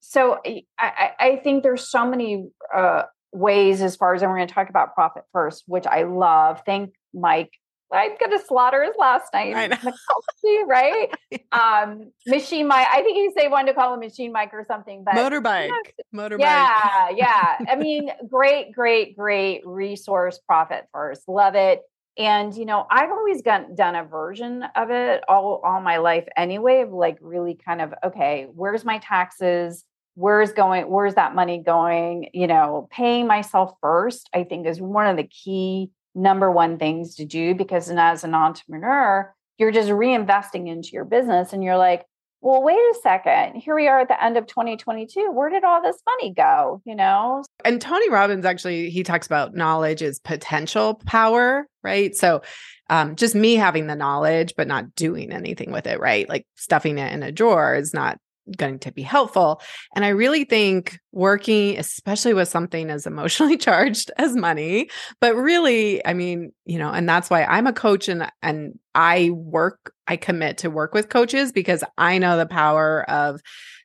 [0.00, 0.38] so
[0.78, 4.54] I, I think there's so many uh, ways as far as and we're going to
[4.54, 6.62] talk about profit first, which I love.
[6.64, 7.52] Thank Mike
[7.90, 9.54] I'm gonna slaughter his last name.
[10.66, 11.10] right?
[11.52, 12.86] um, machine Mike.
[12.92, 15.70] I think he say one to call him Machine Mike or something, but motorbike.
[16.14, 16.40] motorbike.
[16.40, 17.58] Yeah, yeah.
[17.68, 21.28] I mean, great, great, great resource profit first.
[21.28, 21.82] Love it.
[22.18, 26.26] And you know, I've always got, done a version of it all all my life
[26.36, 29.84] anyway, of like really kind of okay, where's my taxes?
[30.14, 32.30] Where's going, where's that money going?
[32.34, 37.14] You know, paying myself first, I think is one of the key number one things
[37.14, 42.04] to do because as an entrepreneur, you're just reinvesting into your business and you're like,
[42.40, 43.56] well, wait a second.
[43.56, 45.32] Here we are at the end of 2022.
[45.32, 46.80] Where did all this money go?
[46.84, 47.42] You know?
[47.64, 52.14] And Tony Robbins actually, he talks about knowledge is potential power, right?
[52.14, 52.42] So
[52.90, 56.28] um, just me having the knowledge, but not doing anything with it, right?
[56.28, 58.18] Like stuffing it in a drawer is not
[58.56, 59.60] going to be helpful.
[59.94, 66.04] And I really think working, especially with something as emotionally charged as money, but really,
[66.06, 70.16] I mean, you know, and that's why I'm a coach and and I work, I
[70.16, 73.40] commit to work with coaches because I know the power of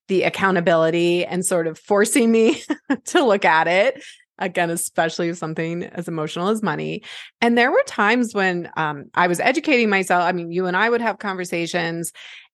[0.08, 2.62] the accountability and sort of forcing me
[3.06, 4.04] to look at it
[4.40, 7.04] again especially something as emotional as money
[7.40, 10.90] and there were times when um, i was educating myself i mean you and i
[10.90, 12.12] would have conversations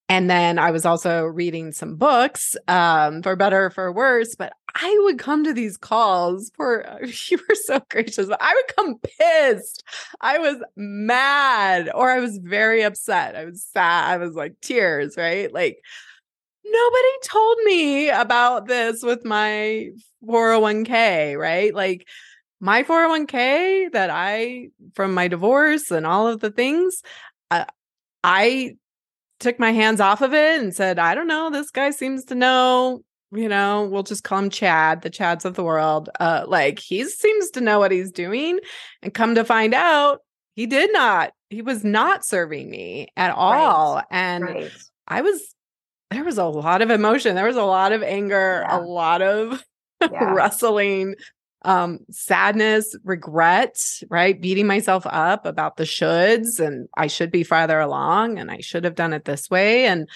[0.09, 4.35] and then I was also reading some books, um, for better or for worse.
[4.35, 8.27] But I would come to these calls for you were so gracious.
[8.27, 9.83] but I would come pissed.
[10.19, 13.35] I was mad or I was very upset.
[13.35, 14.15] I was sad.
[14.15, 15.53] I was like tears, right?
[15.53, 15.77] Like
[16.65, 19.89] nobody told me about this with my
[20.25, 21.73] 401k, right?
[21.73, 22.07] Like
[22.59, 27.03] my 401k that I from my divorce and all of the things,
[27.51, 27.65] uh,
[28.23, 28.75] I
[29.39, 32.35] took my hands off of it and said, I don't know, this guy seems to
[32.35, 36.09] know, you know, we'll just call him Chad, the Chads of the world.
[36.19, 38.59] Uh, like he seems to know what he's doing.
[39.01, 40.19] And come to find out,
[40.55, 41.31] he did not.
[41.49, 43.95] he was not serving me at all.
[43.95, 44.05] Right.
[44.11, 44.71] And Right.
[45.07, 45.55] I was
[46.11, 47.35] there was a lot of emotion.
[47.35, 48.79] There was a lot of anger, Yeah.
[48.79, 49.63] a lot of
[50.01, 50.33] Yeah.
[50.33, 51.15] wrestling,
[51.63, 53.77] um, sadness, regret,
[54.09, 54.39] right?
[54.39, 58.85] Beating myself up about the shoulds and I should be farther along and I should
[58.85, 59.85] have done it this way.
[59.85, 60.07] And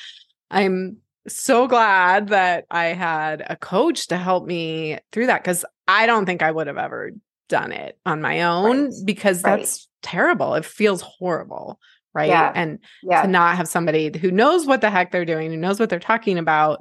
[0.50, 6.06] I'm so glad that I had a coach to help me through that because I
[6.06, 7.12] don't think I would have ever
[7.50, 8.94] done it on my own Right.
[9.06, 9.58] because Right.
[9.60, 10.56] that's terrible.
[10.56, 11.80] It feels horrible.
[12.14, 12.30] Right.
[12.30, 12.52] Yeah.
[12.56, 13.24] And Yeah.
[13.24, 16.00] to not have somebody who knows what the heck they're doing, who knows what they're
[16.00, 16.80] talking about,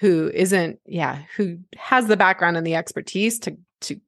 [0.00, 4.00] who isn't, yeah, who has the background and the expertise to to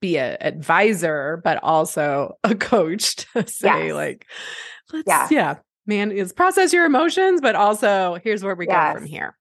[0.00, 3.94] be a advisor, but also a coach to say Yes.
[3.94, 4.26] like,
[4.92, 5.28] let's Yeah.
[5.30, 5.54] yeah,
[5.86, 9.36] man, is process your emotions, but also here's where we go from here.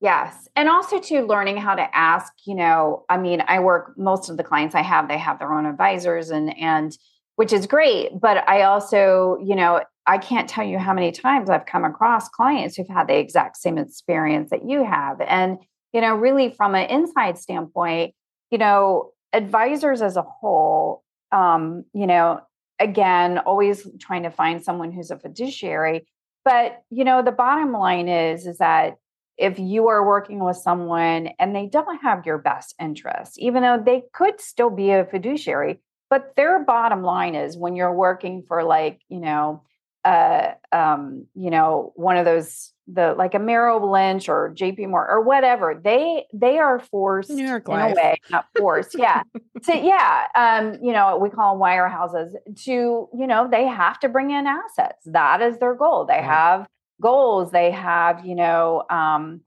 [0.00, 0.48] Yes.
[0.54, 4.36] And also to learning how to ask, you know, I mean, I work most of
[4.36, 6.96] the clients I have, they have their own advisors and and
[7.34, 11.48] which is great, but I also, you know, I can't tell you how many times
[11.50, 15.20] I've come across clients who've had the exact same experience that you have.
[15.20, 15.58] And,
[15.92, 18.14] you know, really from an inside standpoint,
[18.50, 22.40] you know, advisors as a whole, um, you know,
[22.78, 26.06] again, always trying to find someone who's a fiduciary.
[26.44, 28.96] But, you know, the bottom line is, is that
[29.36, 33.80] if you are working with someone and they don't have your best interest, even though
[33.84, 35.80] they could still be a fiduciary,
[36.10, 39.62] but their bottom line is when you're working for like, you know,
[40.04, 45.14] uh, um, you know, one of those the like a Merrill Lynch or JP Morgan
[45.14, 49.22] or whatever, they they are forced in a way, not forced, yeah.
[49.62, 52.32] so yeah, um, you know, we call them wirehouses
[52.64, 55.04] to, you know, they have to bring in assets.
[55.06, 56.06] That is their goal.
[56.06, 56.24] They Right.
[56.24, 56.66] have
[57.00, 57.50] goals.
[57.50, 59.42] They have, you know, um,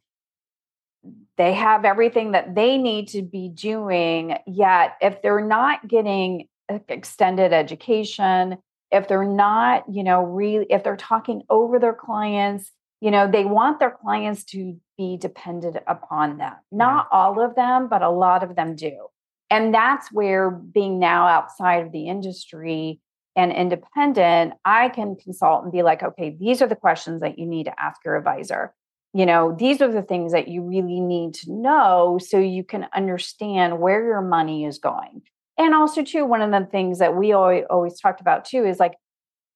[1.37, 4.37] they have everything that they need to be doing.
[4.45, 6.47] Yet, if they're not getting
[6.87, 8.57] extended education,
[8.91, 12.71] if they're not, you know, really, if they're talking over their clients,
[13.01, 16.53] you know, they want their clients to be dependent upon them.
[16.71, 19.07] Not all of them, but a lot of them do.
[19.49, 23.01] And that's where being now outside of the industry
[23.35, 27.45] and independent, I can consult and be like, okay, these are the questions that you
[27.45, 28.73] need to ask your advisor.
[29.13, 32.87] You know, these are the things that you really need to know so you can
[32.93, 35.23] understand where your money is going.
[35.57, 38.79] And also, too, one of the things that we always, always talked about too is
[38.79, 38.93] like,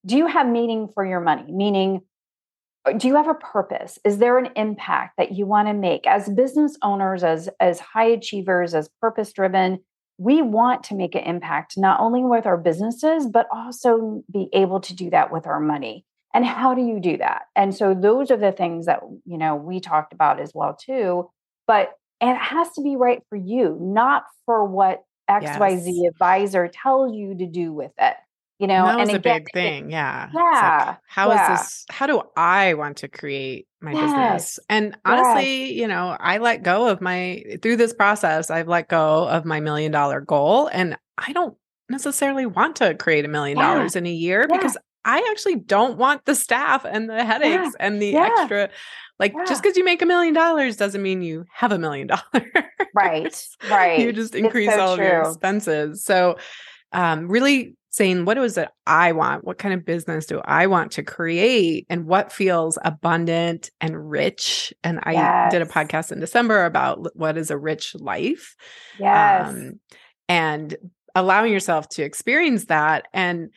[0.04, 1.50] do you have meaning for your money?
[1.50, 2.02] Meaning,
[2.86, 3.98] Uh, do you have a purpose?
[4.04, 8.06] Is there an impact that you want to make as business owners, as as high
[8.06, 9.80] achievers, as purpose driven?
[10.18, 14.80] We want to make an impact not only with our businesses, but also be able
[14.80, 16.06] to do that with our money.
[16.32, 17.42] And how do you do that?
[17.54, 21.30] And so those are the things that you know we talked about as well too.
[21.66, 26.12] But and it has to be right for you, not for what XYZ Yes.
[26.12, 28.16] advisor tells you to do with it.
[28.58, 29.90] You know, that was and a again, big it- thing.
[29.90, 30.30] Yeah.
[30.34, 31.56] Yeah, Like, how is yeah.
[31.56, 31.84] this?
[31.90, 34.58] How do I want to create my business?
[34.70, 39.28] And honestly, you know, I let go of my, through this process, I've let go
[39.28, 40.68] of my million dollar goal.
[40.72, 41.54] And I don't
[41.90, 44.56] necessarily want to create a million dollars in a year Yeah.
[44.56, 48.28] because I actually don't want the staff and the headaches and the Yeah.
[48.38, 48.70] extra.
[49.18, 52.22] Like, just because you make a million dollars doesn't mean you have a million dollars.
[52.94, 53.98] right, right.
[54.00, 56.04] you just increase so all of your expenses.
[56.04, 56.36] So,
[56.92, 59.44] um, really saying what is it I want?
[59.44, 61.86] What kind of business do I want to create?
[61.88, 64.72] And what feels abundant and rich?
[64.84, 68.54] And I did a podcast in December about what is a rich life.
[69.00, 69.48] Yes.
[69.48, 69.80] Um,
[70.28, 70.76] and
[71.14, 73.08] allowing yourself to experience that.
[73.14, 73.50] And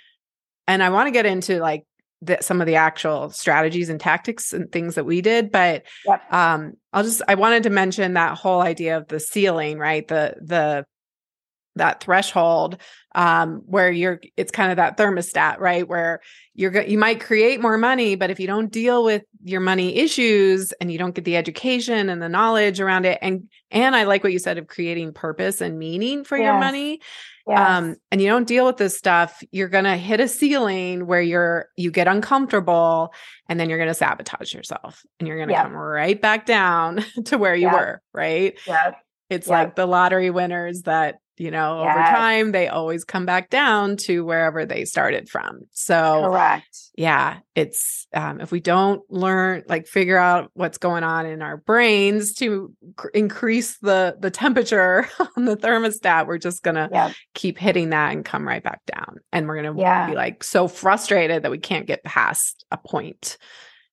[0.68, 1.84] and I want to get into like
[2.22, 6.34] the, some of the actual strategies and tactics and things that we did, but Yep.
[6.34, 10.36] um i'll just i wanted to mention that whole idea of the ceiling right the
[10.42, 10.86] the
[11.80, 12.78] that threshold
[13.16, 16.22] um where you're it's kind of that thermostat right where
[16.54, 19.96] you're go- you might create more money but if you don't deal with your money
[19.98, 24.04] issues and you don't get the education and the knowledge around it and and i
[24.04, 27.00] like what you said of creating purpose and meaning for your money
[27.48, 27.60] yes.
[27.70, 31.22] um and you don't deal with this stuff you're going to hit a ceiling where
[31.22, 33.12] you're you get uncomfortable
[33.48, 35.64] and then you're going to sabotage yourself and you're going to Yeah.
[35.64, 37.74] come right back down to where you Yeah.
[37.74, 38.92] were right yeah.
[39.32, 39.54] it's Yeah.
[39.54, 44.24] like the lottery winners that you know over time they always come back down to
[44.26, 46.68] wherever they started from so Correct.
[46.96, 51.58] yeah it's um, if we don't learn like figure out what's going on in our
[51.58, 57.14] brains to cr- increase the the temperature on the thermostat we're just gonna Yeah.
[57.34, 60.08] keep hitting that and come right back down and we're gonna Yeah.
[60.10, 63.38] be like so frustrated that we can't get past a point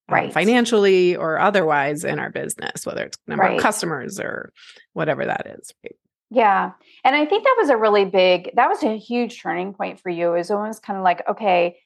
[0.09, 0.33] um, Right.
[0.33, 3.57] financially or otherwise in our business whether it's number Right.
[3.57, 4.53] of customers or
[4.95, 5.95] whatever that is right?
[6.31, 6.73] Yeah.
[7.05, 10.11] And I think that was a really big, that was a huge turning point for
[10.11, 10.35] you.
[10.35, 11.79] It was almost kind of like, okay,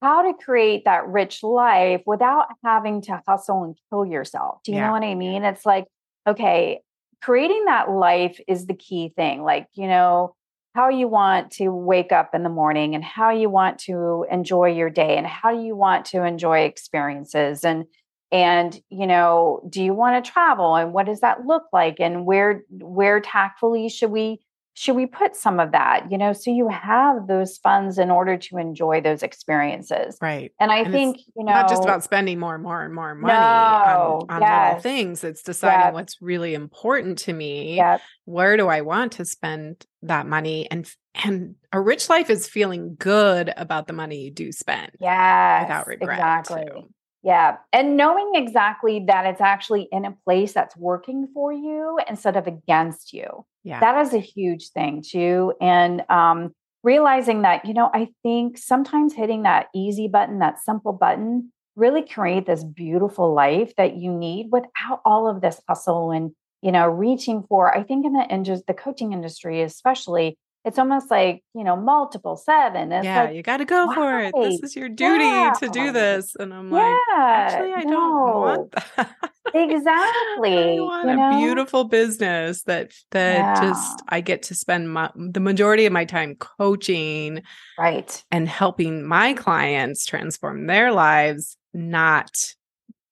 [0.00, 4.60] how to create that rich life without having to hustle and kill yourself.
[4.64, 4.86] Do you Yeah.
[4.86, 5.44] know what I mean?
[5.44, 5.86] It's like,
[6.26, 6.80] okay,
[7.20, 9.42] creating that life is the key thing.
[9.42, 10.34] Like, you know,
[10.74, 14.66] how you want to wake up in the morning and how you want to enjoy
[14.70, 17.86] your day and how you want to enjoy experiences and
[18.30, 22.26] and you know do you want to travel and what does that look like and
[22.26, 24.40] where where tactfully should we
[24.74, 28.36] should we put some of that you know so you have those funds in order
[28.36, 30.52] to enjoy those experiences Right.
[30.60, 33.14] and i And think you know Not just about spending more and more and more
[33.14, 35.24] money No, on, on little things.
[35.24, 35.94] It's deciding Yep.
[35.94, 37.76] what's really important to me.
[37.76, 38.02] Yep.
[38.26, 40.70] Where do I want to spend that money?
[40.70, 40.88] And
[41.24, 45.86] and a rich life is feeling good about the money you do spend yeah without
[45.88, 46.18] regret.
[46.18, 46.88] exactly too.
[47.22, 47.56] Yeah.
[47.72, 52.46] And knowing exactly that it's actually in a place that's working for you instead of
[52.46, 53.44] against you.
[53.64, 53.80] Yeah.
[53.80, 55.52] That is a huge thing too.
[55.60, 56.52] And um,
[56.82, 62.06] realizing that, you know, I think sometimes hitting that easy button, that simple button, really
[62.06, 66.88] create this beautiful life that you need without all of this hustle and, you know,
[66.88, 71.64] reaching for, I think in the industry, the coaching industry, especially, it's almost like, you
[71.64, 72.92] know, multiple seven.
[72.92, 74.34] It's yeah, like, you got to go for it.
[74.34, 76.34] This is your duty to do this.
[76.36, 79.16] And I'm like, yeah, actually, I don't want that.
[79.54, 80.76] Exactly.
[80.76, 81.30] I want you a know?
[81.38, 83.60] beautiful business that that Yeah.
[83.60, 87.42] just I get to spend my, the majority of my time coaching
[87.78, 88.22] Right.
[88.30, 92.30] and helping my clients transform their lives, not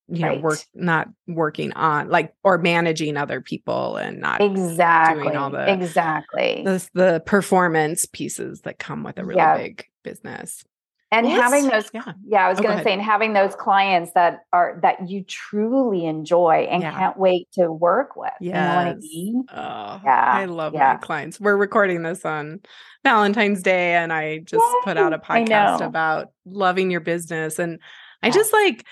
[0.09, 5.35] you know work not working on like or managing other people and not Exactly.
[5.35, 6.61] all the- exactly.
[6.65, 9.57] the, the performance pieces that come with a really Yeah.
[9.57, 10.63] big business.
[11.11, 12.13] and Well, having those yeah.
[12.25, 15.23] yeah, I was Oh, going to say and having those clients that are that you
[15.23, 16.91] truly enjoy and Yeah.
[16.91, 18.31] can't wait to work with.
[18.39, 19.43] You know what I mean?
[19.53, 21.39] Oh, Yeah, I love my clients.
[21.39, 22.59] We're recording this on
[23.03, 27.57] Valentine's Day, and I just put out a podcast about loving your business.
[27.59, 27.79] And
[28.21, 28.85] I just like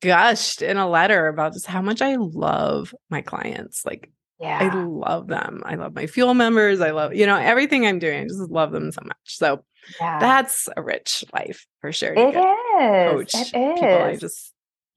[0.00, 3.84] gushed in a letter about just how much I love my clients.
[3.84, 4.58] Like, yeah.
[4.72, 5.62] I love them.
[5.66, 6.80] I love my fuel members.
[6.80, 8.20] I love, you know, everything I'm doing.
[8.22, 9.16] I just love them so much.
[9.26, 9.64] So
[10.00, 10.18] Yeah.
[10.18, 12.14] that's a rich life for sure.
[12.14, 13.12] it is.
[13.12, 14.02] coach It people.
[14.02, 14.52] I just,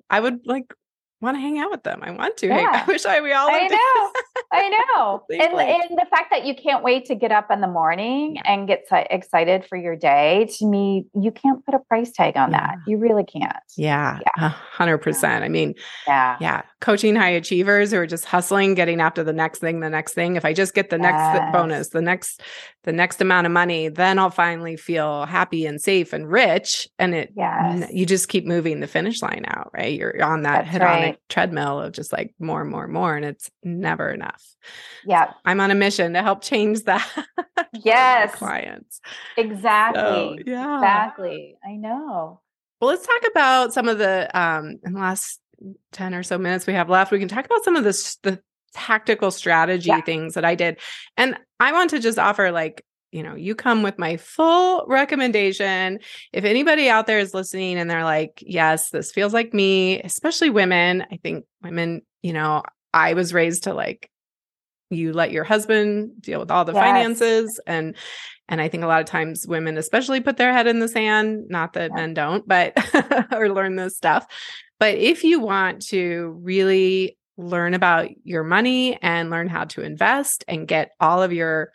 [0.10, 0.74] I would like
[1.22, 2.00] want to hang out with them.
[2.04, 2.48] I want to.
[2.50, 2.84] hang- Yeah.
[2.84, 4.12] I wish I we all I know.
[4.52, 5.24] I know.
[5.34, 8.42] And, and the fact that you can't wait to get up in the morning Yeah.
[8.54, 12.52] and get excited for your day, to me, you can't put a price tag on
[12.52, 12.76] that.
[12.88, 13.56] You really can't.
[13.76, 15.44] Yeah, hundred percent.
[15.44, 15.74] I mean,
[16.08, 16.38] Yeah.
[16.40, 20.14] yeah, coaching high achievers who are just hustling, getting after the next thing, the next
[20.14, 20.36] thing.
[20.36, 22.42] If I just get the next th- bonus, the next,
[22.84, 26.88] the next amount of money, then I'll finally feel happy and safe and rich.
[27.00, 27.90] And it, Yes.
[27.92, 29.94] you just keep moving the finish line out, right?
[29.98, 31.18] You're on that That's hedonic right.
[31.30, 34.44] treadmill of just like more and more and more, and it's never enough.
[35.06, 35.34] Yeah.
[35.46, 37.08] I'm on a mission to help change that.
[37.76, 38.36] Yes.
[38.36, 39.02] clients.
[39.36, 40.02] Exactly.
[40.02, 40.78] So, yeah.
[40.78, 41.56] Exactly.
[41.66, 42.40] I know.
[42.80, 45.40] Well, let's talk about some of the um in the last
[45.94, 47.12] 10 or so minutes we have left.
[47.12, 47.92] We can talk about some of the
[48.24, 48.40] the
[48.74, 50.02] tactical strategy Yeah.
[50.02, 50.80] things that I did.
[51.18, 56.00] And I want to just offer like, you know, you come with my full recommendation.
[56.32, 60.50] If anybody out there is listening and they're like, "Yes, this feels like me," especially
[60.52, 61.06] women.
[61.12, 62.64] I think women, you know,
[62.94, 64.10] I was raised to like
[64.90, 66.82] you let your husband deal with all the Yes.
[66.82, 67.96] finances and
[68.50, 71.46] and I think a lot of times women especially put their head in the sand,
[71.50, 71.96] not that Yeah.
[71.96, 72.74] men don't, but
[73.34, 74.26] or learn this stuff.
[74.80, 80.44] But if you want to really learn about your money and learn how to invest
[80.48, 81.72] and get all of your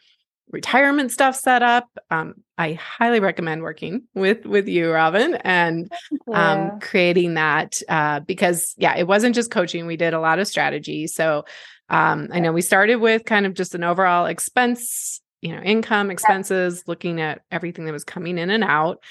[0.50, 5.92] retirement stuff set up, um, I highly recommend working with with you, Robin, and
[6.32, 9.86] um, creating that uh, because yeah, it wasn't just coaching.
[9.86, 11.06] We did a lot of strategy.
[11.06, 11.44] So
[11.88, 16.10] um, I know we started with kind of just an overall expense, you know, income,
[16.10, 19.02] expenses, looking at everything that was coming in and out.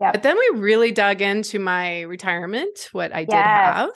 [0.00, 0.12] Yep.
[0.14, 3.90] But then we really dug into my retirement, what I did have,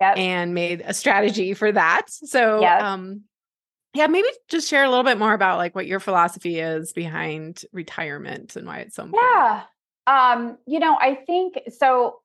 [0.00, 0.18] Yep.
[0.18, 2.06] and made a strategy for that.
[2.08, 2.82] So Yep.
[2.82, 3.22] um
[3.96, 7.64] yeah, maybe just share a little bit more about like what your philosophy is behind
[7.72, 9.30] retirement and why it's so important.
[9.32, 9.62] Yeah.
[10.06, 12.20] Um, you know, I think so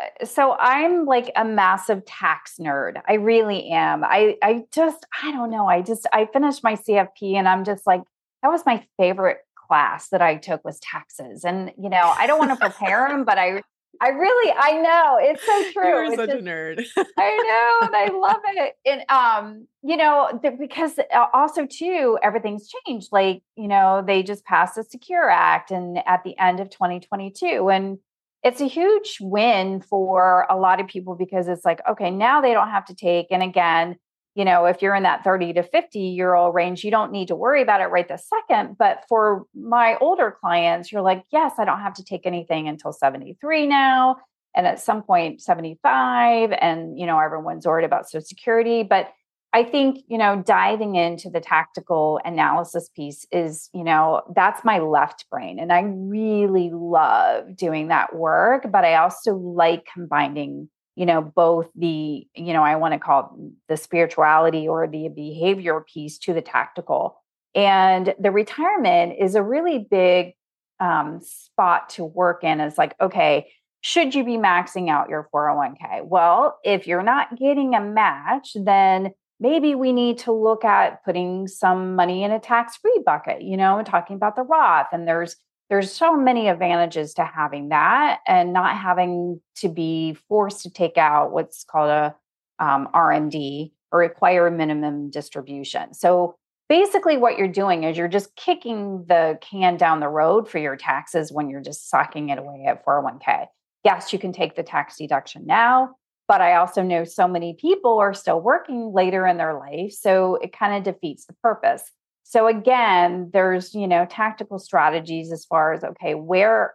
[0.00, 3.00] uh, so I'm like a massive tax nerd.
[3.06, 4.04] I really am.
[4.04, 5.66] I I just I don't know.
[5.66, 8.02] I just I finished my CFP and I'm just like
[8.42, 11.44] that was my favorite class that I took was taxes.
[11.44, 13.62] And you know, I don't want to prepare them, but I
[14.00, 16.06] I really I know it's so true.
[16.06, 16.84] You're such just- a nerd.
[17.18, 18.74] I know, and I love it.
[18.84, 23.08] And um, you know, th- because uh, also too, everything's changed.
[23.12, 27.68] Like, you know, they just passed the Secure Act, and at the end of 2022,
[27.70, 27.98] and
[28.42, 32.52] it's a huge win for a lot of people because it's like, okay, now they
[32.52, 33.26] don't have to take.
[33.30, 33.96] And again,
[34.36, 37.28] you know, if you're in that 30 to 50 year old range, you don't need
[37.28, 38.76] to worry about it right this second.
[38.78, 42.92] But for my older clients, you're like, yes, I don't have to take anything until
[42.92, 44.18] 73 now.
[44.54, 46.52] And at some point, 75.
[46.52, 48.82] And, you know, everyone's worried about Social Security.
[48.82, 49.10] But
[49.54, 54.80] I think, you know, diving into the tactical analysis piece is, you know, that's my
[54.80, 55.58] left brain.
[55.58, 58.70] And I really love doing that work.
[58.70, 63.38] But I also like combining you know both the you know i want to call
[63.68, 67.22] the spirituality or the behavior piece to the tactical.
[67.54, 70.34] And the retirement is a really big
[70.78, 72.60] um, spot to work in.
[72.60, 73.46] Is like okay
[73.82, 79.12] should you be maxing out your 401k well if you're not getting a match then
[79.38, 83.56] maybe we need to look at putting some money in a tax free bucket you
[83.56, 85.36] know and talking about the roth and there's
[85.68, 90.96] there's so many advantages to having that and not having to be forced to take
[90.96, 92.14] out what's called a
[92.58, 95.92] um, RMD or require a minimum distribution.
[95.92, 96.36] So
[96.68, 100.76] basically, what you're doing is you're just kicking the can down the road for your
[100.76, 103.46] taxes when you're just socking it away at 401k.
[103.84, 105.94] Yes, you can take the tax deduction now,
[106.28, 109.92] but I also know so many people are still working later in their life.
[109.92, 111.82] So it kind of defeats the purpose.
[112.28, 116.74] So again, there's, you know, tactical strategies as far as okay, where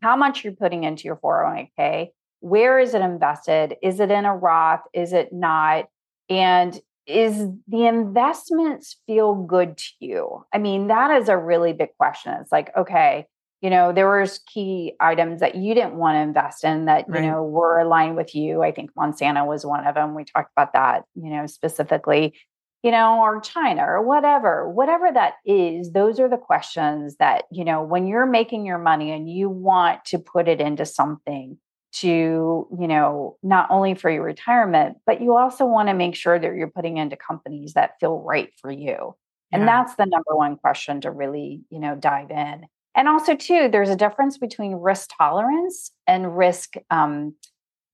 [0.00, 3.76] how much you're putting into your 401k, where is it invested?
[3.82, 4.82] Is it in a Roth?
[4.94, 5.86] Is it not?
[6.30, 10.44] And is the investments feel good to you?
[10.54, 12.34] I mean, that is a really big question.
[12.40, 13.26] It's like, okay,
[13.60, 17.24] you know, there was key items that you didn't want to invest in that, right.
[17.24, 18.62] you know, were aligned with you.
[18.62, 20.14] I think Monsanto was one of them.
[20.14, 22.34] We talked about that, you know, specifically
[22.82, 27.64] you know, or China or whatever, whatever that is, those are the questions that, you
[27.64, 31.58] know, when you're making your money and you want to put it into something
[31.92, 36.38] to, you know, not only for your retirement, but you also want to make sure
[36.38, 39.14] that you're putting into companies that feel right for you.
[39.50, 39.58] Yeah.
[39.58, 42.66] And that's the number one question to really, you know, dive in.
[42.94, 47.34] And also, too, there's a difference between risk tolerance and risk um,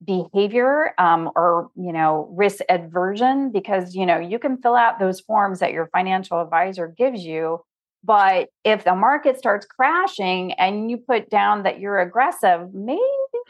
[0.05, 5.21] behavior um, or you know risk aversion because you know you can fill out those
[5.21, 7.59] forms that your financial advisor gives you
[8.05, 13.01] but if the market starts crashing and you put down that you're aggressive maybe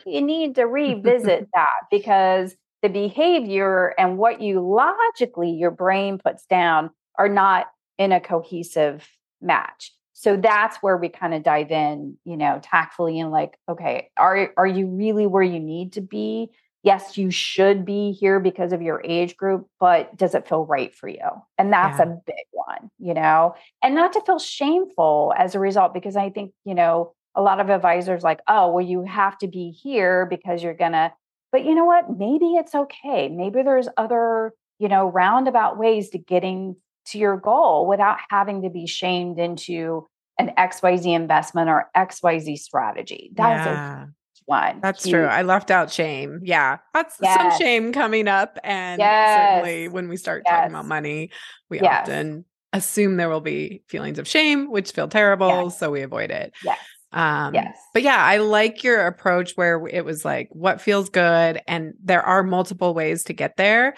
[0.06, 6.46] you need to revisit that because the behavior and what you logically your brain puts
[6.46, 6.88] down
[7.18, 7.66] are not
[7.98, 9.06] in a cohesive
[9.42, 14.10] match so that's where we kind of dive in you know tactfully and like okay
[14.16, 16.50] are are you really where you need to be?
[16.82, 20.94] Yes you should be here because of your age group but does it feel right
[20.94, 21.28] for you?
[21.56, 22.04] And that's yeah.
[22.04, 23.54] a big one you know?
[23.82, 27.60] And not to feel shameful as a result because i think you know a lot
[27.60, 31.12] of advisors like oh well you have to be here because you're gonna
[31.50, 32.10] but you know what?
[32.10, 33.28] Maybe it's okay.
[33.28, 36.76] Maybe there's other you know roundabout ways to getting
[37.10, 40.06] to your goal without having to be shamed into
[40.38, 43.30] an XYZ investment or XYZ strategy.
[43.34, 44.02] That's yeah.
[44.04, 44.06] a
[44.48, 44.80] one.
[44.80, 45.12] That's Huge.
[45.12, 45.26] true.
[45.26, 46.40] I left out shame.
[46.42, 46.78] Yeah.
[46.94, 47.36] That's yes.
[47.38, 48.58] some shame coming up.
[48.64, 49.62] And yes.
[49.62, 50.52] certainly when we start yes.
[50.52, 51.30] talking about money,
[51.68, 55.70] we often assume there will be feelings of shame, which feel terrible.
[55.70, 56.54] So we avoid it.
[56.64, 56.78] Yes.
[57.12, 57.76] Um, yes.
[57.94, 61.60] But yeah, I like your approach where it was like, what feels good?
[61.66, 63.94] And there are multiple ways to get there.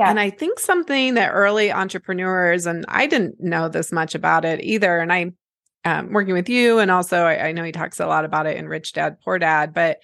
[0.00, 0.08] Yeah.
[0.08, 4.64] And I think something that early entrepreneurs, and I didn't know this much about it
[4.64, 4.98] either.
[4.98, 5.32] And I,
[5.84, 8.56] um, working with you, and also I, I know he talks a lot about it
[8.56, 9.98] in Rich Dad Poor Dad, but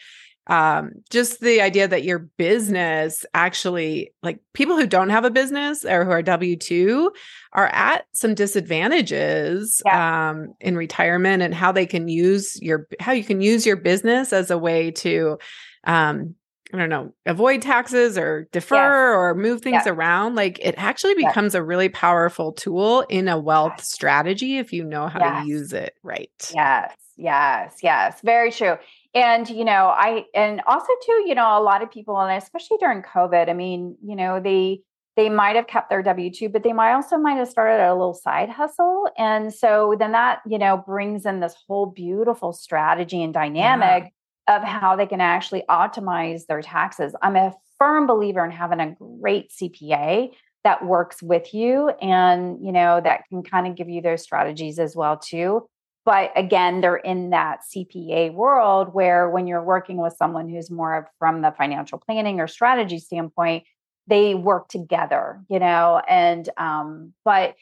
[0.48, 5.82] um, just the idea that your business actually, like people who don't have a business
[5.82, 7.10] or who are W 2
[7.54, 10.30] are at some disadvantages yeah.
[10.30, 14.34] um, in retirement and how they can use your, how you can use your business
[14.34, 15.38] as a way to
[15.84, 16.34] um,
[16.72, 19.16] I don't know, avoid taxes or defer yes.
[19.16, 19.86] or move things yes.
[19.86, 21.60] around, like it actually becomes yes.
[21.60, 25.94] a really powerful tool in a wealth strategy if you know how to use it
[26.02, 26.50] right.
[26.52, 28.20] Yes, yes, yes.
[28.22, 28.76] Very true.
[29.14, 32.78] And, you know, I, and also too, you know, a lot of people, and especially
[32.78, 34.80] during COVID, I mean, you know, they,
[35.14, 37.94] they might have kept their W 2, but they might also might have started a
[37.94, 39.08] little side hustle.
[39.16, 44.02] And so then that, you know, brings in this whole beautiful strategy and dynamic.
[44.04, 44.10] Yeah
[44.48, 47.14] of how they can actually optimize their taxes.
[47.22, 50.30] I'm a firm believer in having a great CPA
[50.66, 54.80] that works with you and you know that can kind of give you those strategies
[54.80, 55.64] as well too
[56.04, 61.08] but again they're in that cpa world where when you're working with someone who's more
[61.20, 63.62] from the financial planning or strategy standpoint
[64.08, 67.54] they work together you know and um but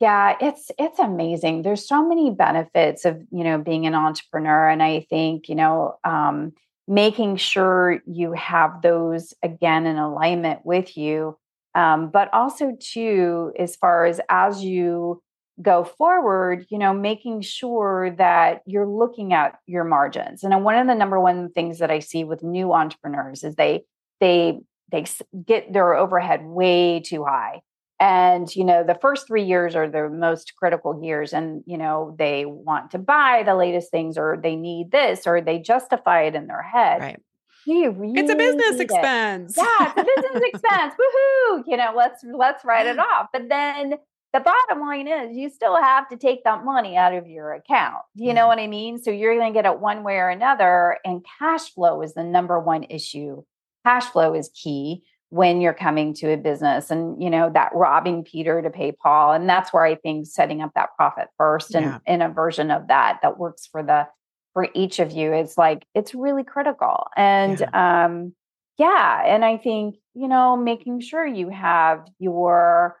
[0.00, 1.62] yeah, it's it's amazing.
[1.62, 5.96] There's so many benefits of, you know, being an entrepreneur and I think, you know,
[6.04, 6.52] um,
[6.88, 11.36] making sure you have those again in alignment with you
[11.74, 15.22] Um, but also, too, as far as as you
[15.62, 20.42] go forward, you know, making sure that you're looking at your margins.
[20.42, 23.84] And one of the number one things that I see with new entrepreneurs is they
[24.20, 25.04] they they
[25.46, 27.60] get their overhead way too high.
[28.00, 32.16] And you know, the first 3 years are the most critical years and you know,
[32.18, 36.34] they want to buy the latest things or they need this or they justify it
[36.34, 37.00] in their head.
[37.00, 37.22] Right.
[37.66, 39.56] Really it's a business expense.
[39.56, 39.62] It.
[39.62, 40.94] Yeah, it's a business expense.
[40.94, 41.62] Woohoo!
[41.66, 43.28] You know, let's let's write it off.
[43.32, 43.94] But then
[44.32, 48.02] the bottom line is you still have to take that money out of your account.
[48.14, 48.34] You yeah.
[48.34, 48.48] know mm.
[48.48, 49.02] what I mean?
[49.02, 50.98] So you're going to get it one way or another.
[51.04, 53.42] And cash flow is the number one issue.
[53.84, 58.22] Cash flow is key when you're coming to a business and you know that robbing
[58.24, 61.86] peter to pay paul and that's where i think setting up that profit first and
[61.86, 61.98] yeah.
[62.06, 64.06] in a version of that that works for the
[64.52, 68.04] for each of you is like it's really critical and yeah.
[68.04, 68.32] um
[68.78, 73.00] yeah and i think you know making sure you have your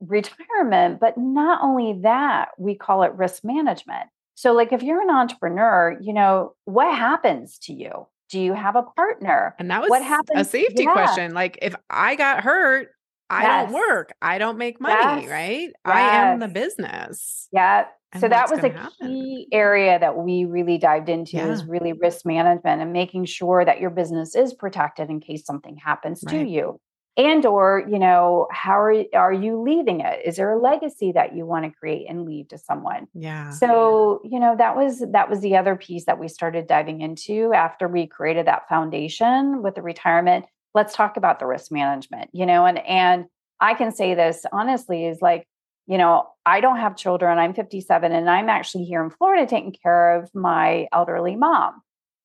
[0.00, 1.00] retirement.
[1.00, 4.08] But not only that, we call it risk management.
[4.34, 8.06] So, like if you're an entrepreneur, you know, what happens to you?
[8.30, 9.54] Do you have a partner?
[9.58, 10.40] And that was what happens?
[10.40, 10.92] a safety yeah.
[10.92, 11.34] question.
[11.34, 12.88] Like if I got hurt,
[13.28, 13.64] I yes.
[13.64, 14.12] don't work.
[14.20, 15.30] I don't make money, yes.
[15.30, 15.68] right?
[15.68, 15.74] Yes.
[15.84, 17.48] I am the business.
[17.52, 17.86] Yeah.
[18.12, 18.90] And so that was a happen?
[19.00, 21.46] key area that we really dived into yeah.
[21.46, 25.76] is really risk management and making sure that your business is protected in case something
[25.76, 26.32] happens right.
[26.32, 26.80] to you
[27.16, 30.20] and or you know how are, are you leaving it?
[30.24, 33.08] Is there a legacy that you want to create and leave to someone?
[33.14, 33.50] Yeah.
[33.50, 37.52] So you know that was that was the other piece that we started diving into
[37.52, 40.46] after we created that foundation with the retirement.
[40.72, 43.26] Let's talk about the risk management you know and and
[43.60, 45.46] i can say this honestly is like
[45.86, 49.72] you know i don't have children i'm 57 and i'm actually here in florida taking
[49.72, 51.82] care of my elderly mom.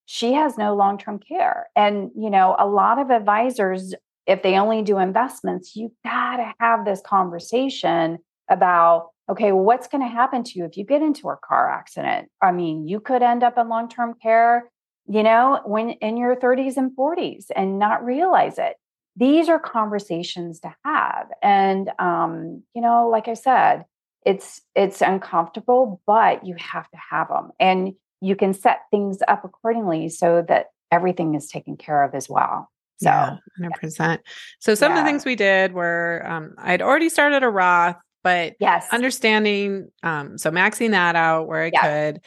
[0.08, 3.96] She has no long-term care and you know a lot of advisors
[4.28, 8.20] if they only do investments, you got to have this conversation
[8.50, 12.30] about okay, what's going to happen to you if you get into a car accident?
[12.44, 14.70] I mean, you could end up in long term care,
[15.08, 18.76] you know, when in your 30s and 40s and not realize it.
[19.16, 21.28] These are conversations to have.
[21.42, 23.86] And, um, you know, like I said,
[24.26, 29.46] it's it's uncomfortable but you have to have them and you can set things up
[29.46, 34.20] accordingly so that everything is taken care of as well so, yeah, 100%.
[34.60, 34.98] So, some yeah.
[34.98, 39.90] of the things we did were um, I'd already started a Roth, but yes, understanding,
[40.04, 42.22] um, so maxing that out where I could.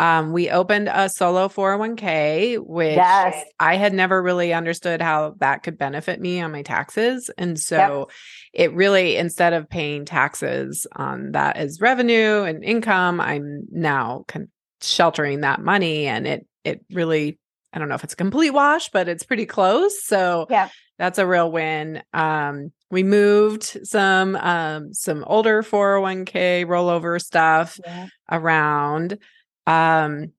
[0.00, 3.44] Um, we opened a solo 401k, which yes.
[3.58, 7.30] I had never really understood how that could benefit me on my taxes.
[7.36, 8.08] And so yep.
[8.54, 14.48] it really, instead of paying taxes on that as revenue and income, I'm now con-
[14.80, 17.38] sheltering that money and it, it really
[17.72, 20.02] I don't know if it's a complete wash, but it's pretty close.
[20.02, 20.68] So yeah.
[20.98, 22.02] that's a real win.
[22.12, 28.08] Um, we moved some um, some older 401k rollover stuff yeah.
[28.30, 29.18] around.
[29.66, 30.32] Um,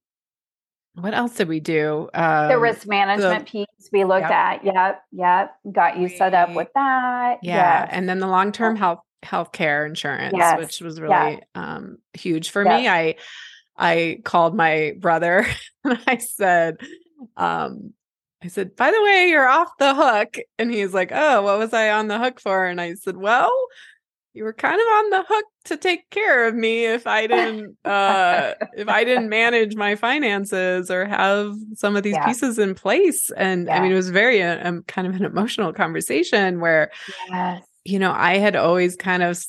[0.96, 2.10] what else did we do?
[2.14, 4.32] Um, the risk management the, piece we looked yep.
[4.32, 4.66] at.
[4.66, 5.56] Yep, yep.
[5.72, 7.38] Got you set up with that.
[7.42, 7.90] Yeah, yes.
[7.94, 10.58] and then the long term health health care insurance, yes.
[10.58, 12.90] which was really um, huge for me.
[12.90, 13.16] I
[13.78, 15.46] I called my brother
[15.84, 16.78] and I said,
[17.38, 17.94] um,
[18.44, 20.38] I said, by the way, you're off the hook.
[20.58, 22.66] And he's like, oh, what was I on the hook for?
[22.66, 23.52] And I said, well,
[24.34, 27.76] you were kind of on the hook to take care of me if I didn't
[27.84, 32.26] uh if I didn't manage my finances or have some of these yeah.
[32.26, 33.30] pieces in place.
[33.36, 33.78] And yeah.
[33.78, 36.92] I mean, it was very uh, um, kind of an emotional conversation where,
[37.30, 37.64] yes.
[37.84, 39.44] you know, I had always kind of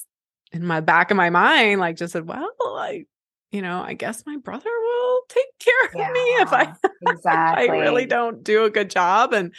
[0.51, 3.05] in my back of my mind, like just said, well, I
[3.53, 6.75] you know, I guess my brother will take care of yeah, me if I
[7.07, 7.65] exactly.
[7.65, 9.33] if I really don't do a good job.
[9.33, 9.55] And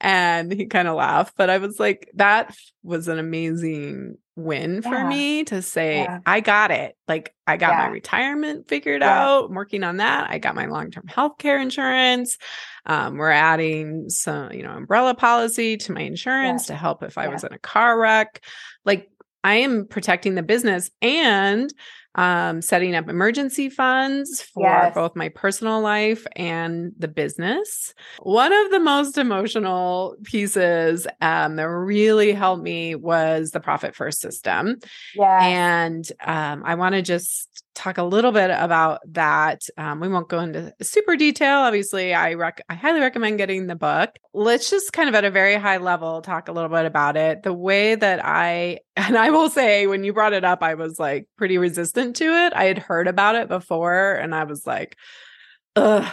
[0.00, 4.94] and he kind of laughed, but I was like, that was an amazing win for
[4.94, 5.08] yeah.
[5.08, 6.20] me to say, yeah.
[6.24, 6.96] I got it.
[7.06, 9.50] Like I got my retirement figured out.
[9.50, 10.30] I'm working on that.
[10.30, 12.38] I got my long-term health care insurance.
[12.86, 17.28] Um, we're adding some, you know, umbrella policy to my insurance to help if I
[17.28, 18.42] was in a car wreck.
[18.86, 19.10] Like
[19.44, 21.72] I am protecting the business and
[22.14, 24.94] um, setting up emergency funds for yes.
[24.94, 27.94] both my personal life and the business.
[28.18, 34.20] One of the most emotional pieces um, that really helped me was the Profit First
[34.20, 34.78] system.
[35.14, 35.44] Yeah.
[35.44, 39.62] And um, I want to just talk a little bit about that.
[39.76, 41.60] Um, we won't go into super detail.
[41.60, 44.10] Obviously, I rec- I highly recommend getting the book.
[44.34, 47.42] Let's just kind of at a very high level talk a little bit about it.
[47.42, 50.98] The way that I and I will say when you brought it up, I was
[50.98, 52.52] like pretty resistant to it.
[52.54, 54.96] I had heard about it before, and I was like,
[55.76, 56.10] ugh,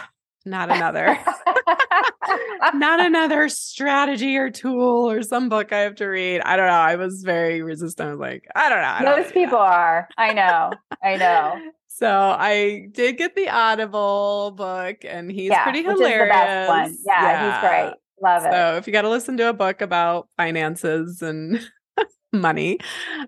[0.48, 1.18] not another.
[2.74, 6.40] not another strategy or tool or some book I have to read.
[6.40, 6.72] I don't know.
[6.72, 8.08] I was very resistant.
[8.08, 8.88] I was like, I don't know.
[8.88, 9.64] I don't Most people that.
[9.64, 10.08] are.
[10.16, 10.72] I know.
[11.02, 11.60] I know.
[11.98, 16.96] So I did get the Audible book, and he's yeah, pretty hilarious.
[17.04, 17.94] Yeah, yeah, he's great.
[18.22, 18.52] Love it.
[18.52, 21.60] So if you got to listen to a book about finances and
[22.32, 22.78] money,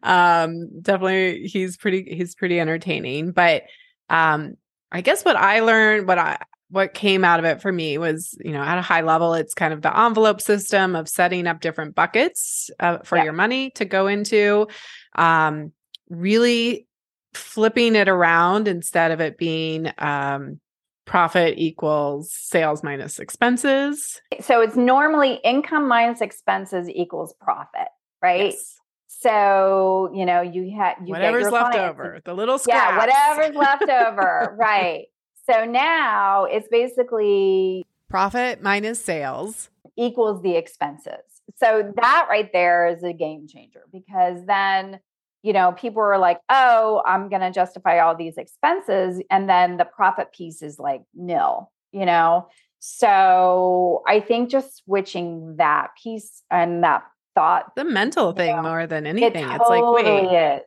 [0.04, 3.32] um, definitely he's pretty he's pretty entertaining.
[3.32, 3.64] But
[4.08, 4.54] um,
[4.92, 6.38] I guess what I learned, what I
[6.70, 9.54] what came out of it for me was, you know, at a high level, it's
[9.54, 13.24] kind of the envelope system of setting up different buckets uh, for yeah.
[13.24, 14.68] your money to go into.
[15.16, 15.72] Um,
[16.08, 16.86] really
[17.34, 20.60] flipping it around instead of it being um,
[21.06, 24.20] profit equals sales minus expenses.
[24.40, 27.88] So it's normally income minus expenses equals profit,
[28.22, 28.52] right?
[28.52, 28.76] Yes.
[29.08, 32.92] So you know you had you whatever's left over, the little scraps.
[32.92, 35.06] yeah, whatever's left over, right?
[35.50, 41.24] So now it's basically profit minus sales equals the expenses.
[41.56, 45.00] So that right there is a game changer because then
[45.42, 49.22] you know, people are like, oh, I'm going to justify all these expenses.
[49.30, 52.48] And then the profit piece is like nil, you know?
[52.78, 57.74] So I think just switching that piece and that thought.
[57.74, 59.48] The mental thing know, more than anything.
[59.48, 60.62] It it's like, wait, is.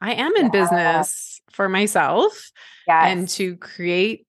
[0.00, 0.50] I am in yeah.
[0.50, 2.50] business for myself
[2.86, 3.04] yes.
[3.06, 4.26] and to create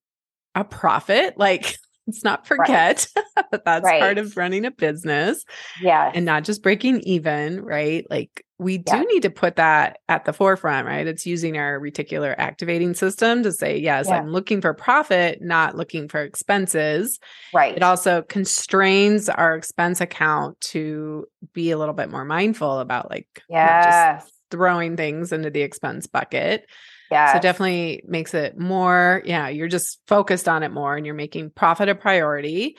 [0.56, 1.38] a profit.
[1.38, 1.76] Like,
[2.08, 3.46] let's not forget right.
[3.52, 4.02] that that's right.
[4.02, 5.44] part of running a business.
[5.82, 6.12] Yeah.
[6.14, 8.06] And not just breaking even, right?
[8.10, 9.04] Like we do yeah.
[9.04, 11.08] need to put that at the forefront, right?
[11.08, 14.18] It's using our reticular activating system to say, yes, yeah.
[14.18, 17.20] I'm looking for profit, not looking for expenses.
[17.54, 17.76] Right.
[17.76, 23.28] It also constrains our expense account to be a little bit more mindful about like
[23.52, 26.66] just throwing things into the expense bucket.
[27.12, 27.34] Yeah.
[27.34, 31.52] So definitely makes it more, yeah, you're just focused on it more and you're making
[31.52, 32.78] profit a priority.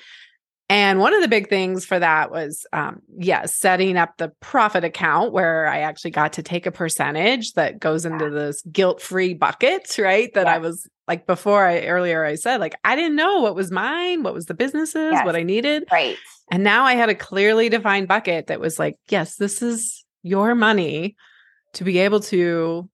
[0.68, 4.30] And one of the big things for that was, um, yes, yeah, setting up the
[4.38, 8.30] profit account where I actually got to take a percentage that goes into yeah.
[8.30, 10.32] this guilt free bucket, right?
[10.34, 10.54] That yeah.
[10.54, 14.22] I was like before I earlier I said, like, I didn't know what was mine,
[14.22, 15.26] what was the businesses, yes.
[15.26, 15.88] what I needed.
[15.90, 16.16] Right.
[16.52, 20.54] And now I had a clearly defined bucket that was like, yes, this is your
[20.54, 21.16] money
[21.72, 22.88] to be able to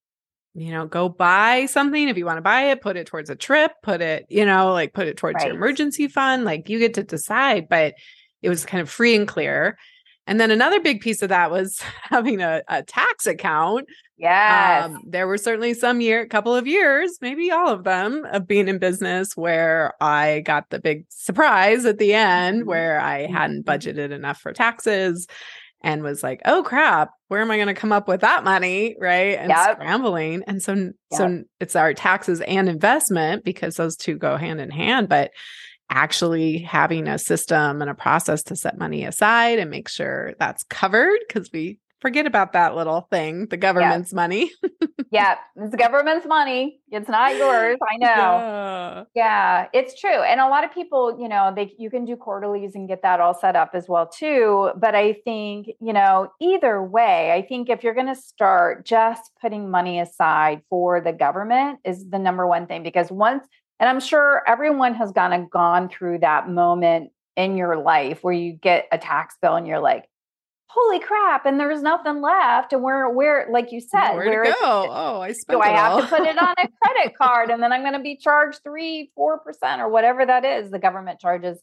[0.57, 3.37] you know, go buy something if you want to buy it, put it towards a
[3.37, 5.49] trip, put it, you know, like put it towards right.
[5.49, 6.45] your emergency fund.
[6.45, 7.95] Like you get to decide, but
[8.41, 9.77] it was kind of free and clear.
[10.27, 13.87] And then another big piece of that was having a, a tax account.
[14.19, 18.47] Yeah, Um, there were certainly some year, couple of years, maybe all of them, of
[18.47, 22.69] being in business where I got the big surprise at the end mm-hmm.
[22.69, 23.71] where I hadn't mm-hmm.
[23.71, 25.27] budgeted enough for taxes
[25.87, 28.97] and was like, "Oh crap, where am I going to come up with that money?"
[29.01, 29.39] Right?
[29.39, 29.77] And yep.
[29.77, 30.43] scrambling.
[30.47, 30.95] And so yep.
[31.13, 35.31] so it's our taxes and investment because those two go hand in hand, but
[35.89, 40.65] actually having a system and a process to set money aside and make sure that's
[40.65, 44.17] covered because we forget about that little thing the government's yeah.
[44.17, 44.53] money
[45.11, 49.05] yeah it's the government's money it's not yours i know yeah.
[49.17, 49.67] yeah.
[49.73, 52.87] it's true and a lot of people you know they you can do quarterlies and
[52.87, 57.33] get that all set up as well too but i think you know either way
[57.33, 62.09] i think if you're going to start just putting money aside for the government is
[62.11, 63.45] the number one thing because once
[63.81, 68.33] and i'm sure everyone has kind of gone through that moment in your life where
[68.33, 70.05] you get a tax bill and you're like
[70.77, 74.55] holy crap and there's nothing left and where where like you said where, where to
[74.61, 77.63] go oh i spent do i have to put it on a credit card and
[77.63, 81.19] then i'm going to be charged three four percent or whatever that is the government
[81.19, 81.59] charges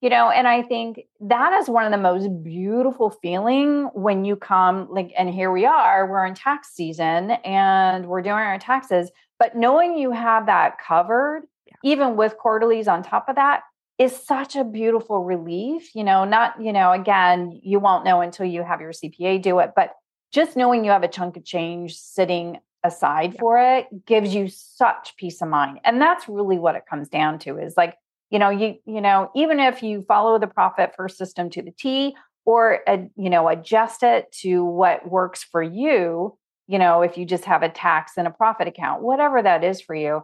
[0.00, 4.36] you know and i think that is one of the most beautiful feeling when you
[4.36, 9.10] come like and here we are we're in tax season and we're doing our taxes
[9.40, 11.74] but knowing you have that covered yeah.
[11.82, 13.62] even with quarterlies on top of that
[13.98, 15.94] is such a beautiful relief.
[15.94, 19.58] You know, not, you know, again, you won't know until you have your CPA do
[19.60, 19.94] it, but
[20.32, 25.16] just knowing you have a chunk of change sitting aside for it gives you such
[25.16, 25.80] peace of mind.
[25.84, 27.96] And that's really what it comes down to is like,
[28.30, 31.70] you know, you, you know, even if you follow the profit first system to the
[31.70, 32.14] T
[32.44, 36.36] or, uh, you know, adjust it to what works for you,
[36.66, 39.80] you know, if you just have a tax and a profit account, whatever that is
[39.80, 40.22] for you,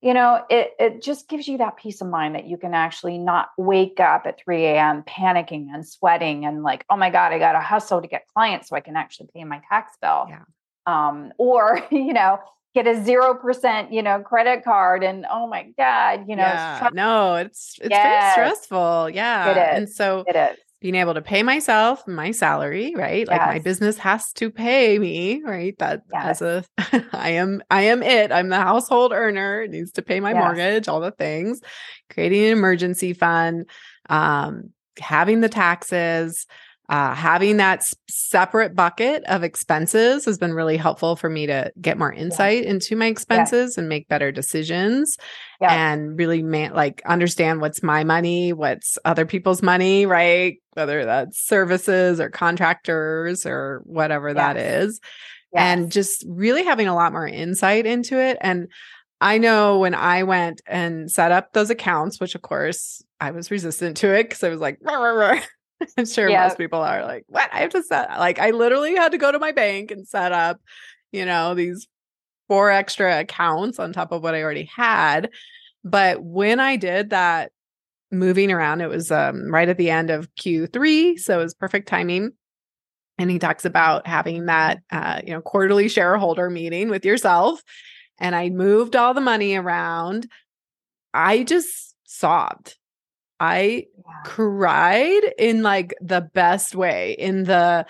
[0.00, 3.18] you know, it, it just gives you that peace of mind that you can actually
[3.18, 5.02] not wake up at 3 a.m.
[5.02, 8.68] panicking and sweating and like, oh my God, I got to hustle to get clients
[8.68, 10.26] so I can actually pay my tax bill.
[10.28, 10.42] Yeah.
[10.86, 12.38] Um, or, you know,
[12.74, 16.86] get a 0%, you know, credit card and oh my God, you know, yeah.
[16.86, 18.36] it's no, it's, it's yes.
[18.36, 19.10] very stressful.
[19.10, 19.50] Yeah.
[19.50, 19.78] It is.
[19.78, 23.26] And so it is being able to pay myself my salary, right?
[23.26, 23.28] Yes.
[23.28, 25.76] Like my business has to pay me, right?
[25.78, 26.40] That yes.
[26.40, 28.30] as a I am I am it.
[28.30, 29.62] I'm the household earner.
[29.62, 30.40] It needs to pay my yes.
[30.42, 31.60] mortgage, all the things.
[32.10, 33.68] Creating an emergency fund.
[34.08, 36.46] Um having the taxes,
[36.88, 41.98] uh, having that separate bucket of expenses has been really helpful for me to get
[41.98, 42.70] more insight yeah.
[42.70, 43.80] into my expenses yeah.
[43.80, 45.18] and make better decisions
[45.60, 45.92] yeah.
[45.92, 50.56] and really ma- like understand what's my money, what's other people's money, right?
[50.72, 54.36] Whether that's services or contractors or whatever yes.
[54.36, 55.00] that is.
[55.52, 55.62] Yes.
[55.62, 58.38] And just really having a lot more insight into it.
[58.40, 58.68] And
[59.20, 63.50] I know when I went and set up those accounts, which of course I was
[63.50, 65.40] resistant to it because I was like, rah, rah, rah.
[65.98, 66.48] I'm sure yep.
[66.48, 67.48] most people are like, what?
[67.52, 70.32] I have to set like I literally had to go to my bank and set
[70.32, 70.60] up,
[71.12, 71.86] you know, these
[72.48, 75.30] four extra accounts on top of what I already had.
[75.84, 77.52] But when I did that
[78.10, 81.18] moving around, it was um, right at the end of Q3.
[81.18, 82.32] So it was perfect timing.
[83.18, 87.62] And he talks about having that, uh, you know, quarterly shareholder meeting with yourself.
[88.18, 90.28] And I moved all the money around.
[91.12, 92.77] I just sobbed
[93.40, 94.12] I yeah.
[94.24, 97.86] cried in like the best way, in the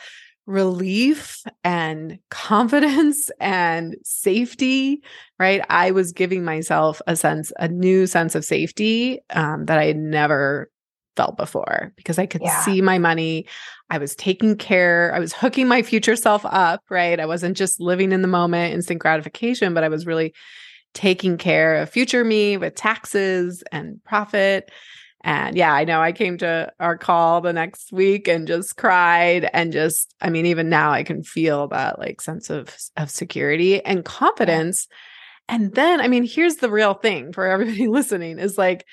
[0.46, 5.03] relief and confidence and safety,
[5.38, 5.64] right?
[5.68, 9.99] I was giving myself a sense, a new sense of safety um, that I had
[9.99, 10.70] never
[11.16, 12.64] felt before because I could yeah.
[12.64, 13.46] see my money.
[13.90, 17.20] I was taking care, I was hooking my future self up, right?
[17.20, 20.32] I wasn't just living in the moment, instant gratification, but I was really
[20.94, 24.70] taking care of future me with taxes and profit
[25.22, 29.50] and yeah, I know I came to our call the next week and just cried
[29.52, 33.84] and just I mean even now I can feel that like sense of of security
[33.84, 34.86] and confidence.
[35.48, 38.84] And then I mean here's the real thing for everybody listening is like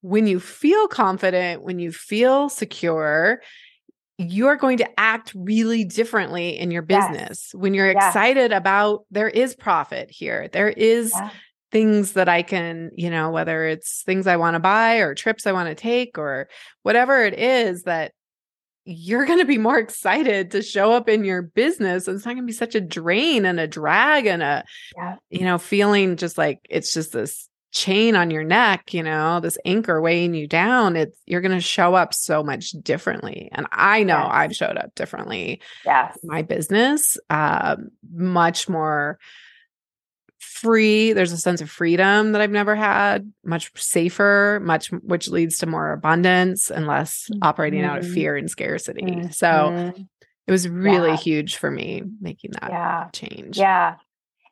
[0.00, 3.40] when you feel confident, when you feel secure,
[4.18, 7.54] you're going to act really differently in your business yes.
[7.54, 8.08] when you're yes.
[8.08, 11.12] excited about there is profit here there is
[11.74, 15.44] things that I can, you know, whether it's things I want to buy or trips
[15.44, 16.48] I want to take or
[16.84, 18.12] whatever it is that
[18.84, 22.06] you're going to be more excited to show up in your business.
[22.06, 24.64] And it's not going to be such a drain and a drag and a,
[24.96, 25.16] yeah.
[25.30, 29.58] you know, feeling just like it's just this chain on your neck, you know, this
[29.64, 30.94] anchor weighing you down.
[30.94, 33.48] It's, you're going to show up so much differently.
[33.50, 34.30] And I know yes.
[34.30, 35.60] I've showed up differently.
[35.84, 36.16] Yes.
[36.22, 39.18] My business, um, much more
[40.44, 45.58] free there's a sense of freedom that i've never had much safer much which leads
[45.58, 47.40] to more abundance and less mm-hmm.
[47.42, 48.14] operating out of mm-hmm.
[48.14, 49.30] fear and scarcity mm-hmm.
[49.30, 49.92] so
[50.46, 51.16] it was really yeah.
[51.16, 53.08] huge for me making that yeah.
[53.12, 53.96] change yeah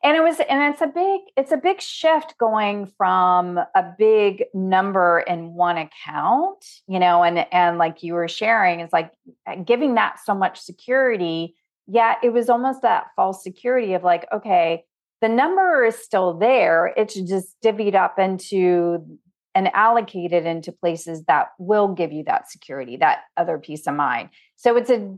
[0.02, 4.44] and it was and it's a big it's a big shift going from a big
[4.52, 9.12] number in one account you know and and like you were sharing is like
[9.46, 11.54] uh, giving that so much security
[11.86, 14.84] yeah it was almost that false security of like okay
[15.22, 16.92] the number is still there.
[16.96, 19.06] It's just divvied up into
[19.54, 24.30] and allocated into places that will give you that security, that other peace of mind.
[24.56, 25.16] So it's a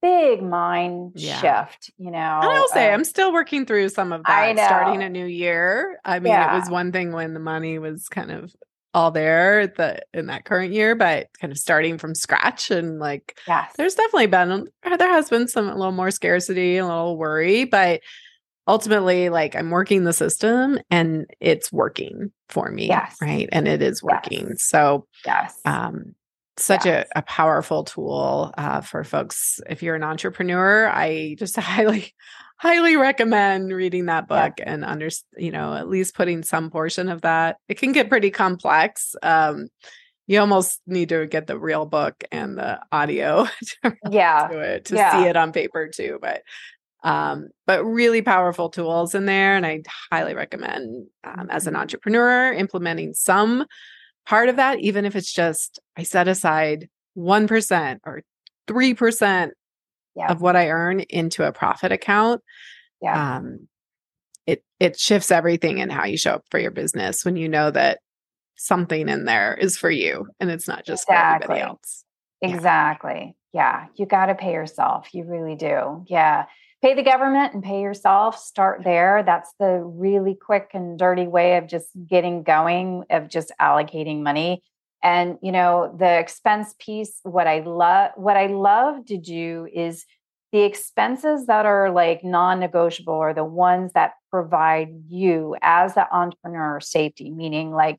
[0.00, 1.40] big mind yeah.
[1.66, 2.18] shift, you know.
[2.18, 5.98] I'll say um, I'm still working through some of that starting a new year.
[6.04, 6.56] I mean, yeah.
[6.56, 8.54] it was one thing when the money was kind of
[8.94, 13.38] all there the in that current year, but kind of starting from scratch and like
[13.46, 13.70] yes.
[13.76, 14.68] there's definitely been
[14.98, 18.00] there has been some a little more scarcity, a little worry, but
[18.66, 23.16] ultimately like i'm working the system and it's working for me yes.
[23.20, 24.64] right and it is working yes.
[24.64, 26.14] so yes um
[26.58, 27.06] such yes.
[27.14, 32.14] a, a powerful tool uh, for folks if you're an entrepreneur i just highly
[32.58, 34.72] highly recommend reading that book yeah.
[34.72, 38.30] and under you know at least putting some portion of that it can get pretty
[38.30, 39.68] complex um
[40.26, 43.46] you almost need to get the real book and the audio
[43.84, 45.12] to, yeah to, it, to yeah.
[45.12, 46.42] see it on paper too but
[47.06, 49.54] um, but really powerful tools in there.
[49.56, 51.82] And I highly recommend um, as an mm-hmm.
[51.82, 53.64] entrepreneur implementing some
[54.26, 58.22] part of that, even if it's just I set aside 1% or
[58.66, 59.50] 3%
[60.16, 60.32] yeah.
[60.32, 62.42] of what I earn into a profit account.
[63.00, 63.36] Yeah.
[63.36, 63.68] Um,
[64.44, 67.70] it it shifts everything in how you show up for your business when you know
[67.70, 68.00] that
[68.56, 71.46] something in there is for you and it's not just exactly.
[71.46, 72.04] for everybody else.
[72.42, 73.36] Exactly.
[73.52, 73.82] Yeah.
[73.82, 73.86] yeah.
[73.94, 75.14] You got to pay yourself.
[75.14, 76.04] You really do.
[76.08, 76.46] Yeah
[76.86, 79.24] pay the government and pay yourself start there.
[79.26, 84.62] That's the really quick and dirty way of just getting going of just allocating money.
[85.02, 90.04] And you know the expense piece what i love what i love to do is
[90.52, 96.80] the expenses that are like non-negotiable are the ones that provide you as the entrepreneur
[96.80, 97.98] safety meaning like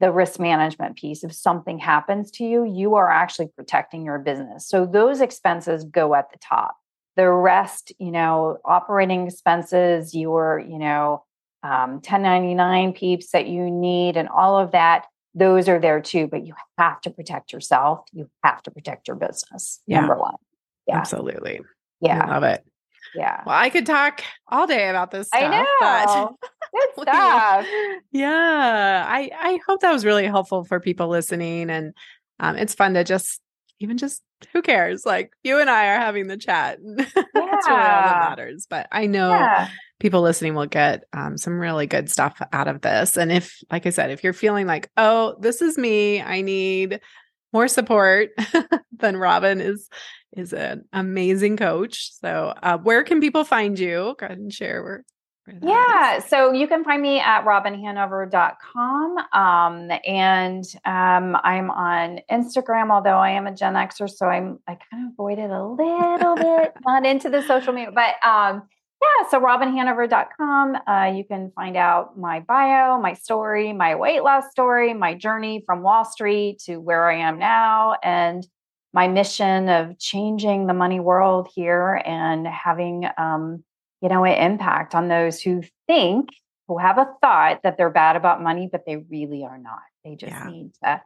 [0.00, 1.24] the risk management piece.
[1.24, 4.68] If something happens to you you are actually protecting your business.
[4.68, 6.76] So those expenses go at the top
[7.16, 11.24] the rest, you know, operating expenses, your, you know,
[11.62, 16.46] um, 1099 peeps that you need, and all of that, those are there too, but
[16.46, 18.00] you have to protect yourself.
[18.12, 19.80] You have to protect your business.
[19.86, 20.00] Yeah.
[20.00, 20.34] Number one.
[20.86, 20.98] Yeah.
[20.98, 21.60] Absolutely.
[22.00, 22.24] Yeah.
[22.24, 22.64] I love it.
[23.14, 23.42] Yeah.
[23.46, 25.42] Well, I could talk all day about this stuff.
[25.42, 25.64] I
[26.20, 26.36] know.
[26.40, 27.66] Good we- stuff.
[28.12, 29.04] yeah.
[29.08, 31.70] I, I hope that was really helpful for people listening.
[31.70, 31.94] And
[32.40, 33.40] um, it's fun to just,
[33.80, 34.22] even just,
[34.52, 35.04] who cares?
[35.06, 36.78] Like you and I are having the chat.
[36.82, 37.04] Yeah.
[37.14, 38.66] That's really all that matters.
[38.68, 39.68] But I know Yeah.
[40.00, 43.16] people listening will get um, some really good stuff out of this.
[43.16, 47.00] And if, like I said, if you're feeling like, oh, this is me, I need
[47.52, 48.30] more support,
[48.92, 49.88] then Robin is
[50.36, 52.10] is an amazing coach.
[52.20, 54.16] So, uh, where can people find you?
[54.18, 55.04] Go ahead and share where.
[55.46, 56.16] Yeah.
[56.16, 56.24] is.
[56.24, 59.18] So you can find me at robinhanover.com.
[59.32, 64.78] Um, and um, I'm on Instagram, although I am a Gen Xer, so I'm I
[64.90, 68.62] kind of avoided a little bit, not into the social media, but um,
[69.02, 70.76] yeah, so robinhanover.com.
[70.86, 75.62] Uh, you can find out my bio, my story, my weight loss story, my journey
[75.66, 78.46] from Wall Street to where I am now, and
[78.94, 83.64] my mission of changing the money world here and having um,
[84.04, 86.28] you know, an impact on those who think,
[86.68, 89.80] who have a thought that they're bad about money, but they really are not.
[90.04, 90.46] They just Yeah.
[90.46, 91.00] need to.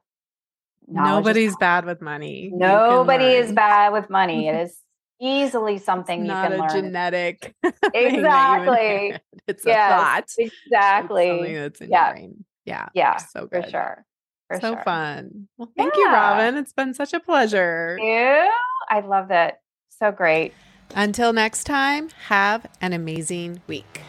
[0.88, 2.50] Nobody's bad with money.
[2.52, 4.48] Nobody is bad with money.
[4.48, 4.76] It is
[5.20, 6.70] easily It's something you not can a learn.
[6.70, 7.54] genetic.
[7.62, 9.14] that you Exactly.
[9.46, 10.24] It's a Yes, thought.
[10.24, 11.54] It's something Exactly.
[11.54, 12.04] that's in Yeah.
[12.06, 12.44] your brain.
[12.64, 12.88] Yeah.
[12.94, 14.04] Yeah, So For sure.
[14.48, 14.82] For so sure.
[14.82, 15.48] fun.
[15.56, 16.56] Well, thank you, Robin.
[16.56, 17.96] It's been such a pleasure.
[18.00, 18.50] Thank You?
[18.90, 19.54] I love it.
[19.90, 20.54] So great.
[20.94, 24.00] Until next time, have an amazing week.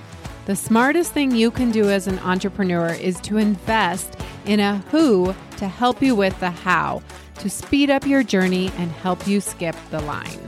[0.46, 4.16] The smartest thing you can do as an entrepreneur is to invest
[4.46, 7.04] in a who to help you with the how,
[7.40, 10.40] to speed up your journey and help you skip the line.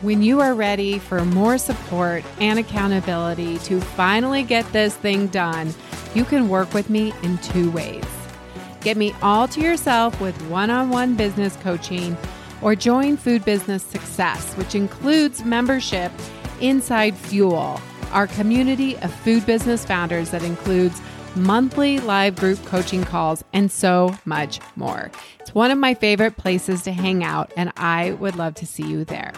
[0.00, 5.74] When you are ready for more support and accountability to finally get this thing done,
[6.14, 8.04] you can work with me in two ways.
[8.80, 12.16] Get me all to yourself with one on one business coaching,
[12.62, 16.12] or join Food Business Success, which includes membership
[16.60, 17.80] inside Fuel,
[18.12, 21.00] our community of food business founders that includes
[21.36, 25.10] monthly live group coaching calls and so much more.
[25.40, 28.84] It's one of my favorite places to hang out, and I would love to see
[28.84, 29.32] you there.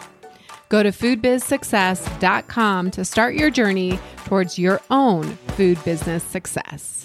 [0.68, 5.24] Go to foodbizsuccess.com to start your journey towards your own
[5.56, 7.04] food business success.